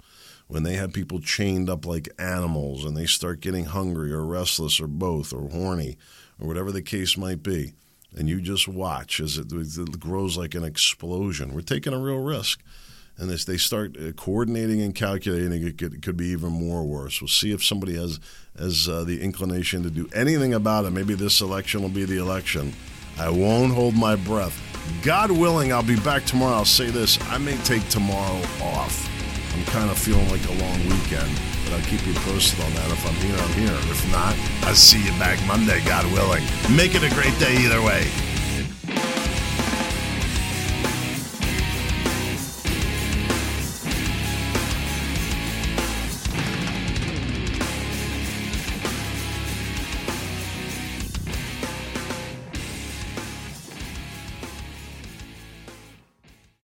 when 0.49 0.63
they 0.63 0.75
had 0.75 0.95
people 0.95 1.21
chained 1.21 1.69
up 1.69 1.85
like 1.85 2.09
animals 2.19 2.85
and 2.85 2.97
they 2.97 3.07
start 3.07 3.41
getting 3.41 3.67
hungry 3.67 4.13
or 4.13 4.25
restless 4.25 4.81
or 4.81 4.87
both 4.87 5.33
or 5.33 5.49
horny 5.51 5.97
or 6.39 6.47
whatever 6.47 6.71
the 6.71 6.83
case 6.83 7.17
might 7.17 7.43
be. 7.43 7.73
And 8.15 8.29
you 8.29 8.41
just 8.41 8.69
watch 8.69 9.21
as 9.21 9.39
it, 9.39 9.51
it 9.51 10.01
grows 10.01 10.37
like 10.37 10.55
an 10.55 10.65
explosion. 10.65 11.55
We're 11.55 11.63
taking 11.63 11.95
a 11.95 11.99
real 11.99 12.19
risk. 12.19 12.63
And 13.19 13.31
as 13.31 13.45
they 13.45 13.57
start 13.57 13.97
uh, 13.97 14.13
coordinating 14.13 14.81
and 14.81 14.95
calculating, 14.95 15.53
it 15.53 15.79
could, 15.79 15.95
it 15.95 16.03
could, 16.03 16.17
be 16.17 16.29
even 16.29 16.51
more 16.51 16.83
worse. 16.83 17.21
We'll 17.21 17.29
see 17.29 17.53
if 17.53 17.63
somebody 17.63 17.95
has, 17.97 18.19
has 18.59 18.89
uh, 18.89 19.05
the 19.05 19.21
inclination 19.21 19.83
to 19.83 19.91
do 19.91 20.09
anything 20.15 20.55
about 20.55 20.87
it. 20.87 20.91
Maybe 20.91 21.15
this 21.15 21.41
election 21.41 21.83
will 21.83 21.91
be 21.91 22.05
the 22.05 22.19
election. 22.19 22.73
I 23.19 23.29
won't 23.29 23.73
hold 23.73 23.95
my 23.95 24.17
breath. 24.17 24.59
God 25.03 25.31
willing, 25.31 25.73
I'll 25.73 25.83
be 25.83 26.01
back 26.01 26.25
tomorrow. 26.25 26.57
I'll 26.57 26.65
say 26.65 26.91
this 26.91 27.19
I 27.31 27.39
may 27.39 27.57
take 27.59 27.87
tomorrow 27.89 28.41
off. 28.63 29.09
I'm 29.55 29.65
kind 29.67 29.91
of 29.91 29.99
feeling 29.99 30.29
like 30.31 30.45
a 30.47 30.53
long 30.53 30.79
weekend, 30.89 31.31
but 31.65 31.75
I'll 31.75 31.87
keep 31.87 32.05
you 32.07 32.15
posted 32.15 32.65
on 32.65 32.73
that. 32.73 32.91
If 32.91 33.07
I'm 33.07 33.15
here, 33.17 33.37
I'm 33.37 33.53
here. 33.53 33.93
If 33.93 34.11
not, 34.11 34.35
I'll 34.67 34.75
see 34.75 35.05
you 35.05 35.11
back 35.19 35.39
Monday, 35.47 35.85
God 35.85 36.11
willing. 36.13 36.43
Make 36.75 36.95
it 36.95 37.05
a 37.05 37.15
great 37.15 37.39
day 37.39 37.57
either 37.59 37.83
way. 37.83 38.32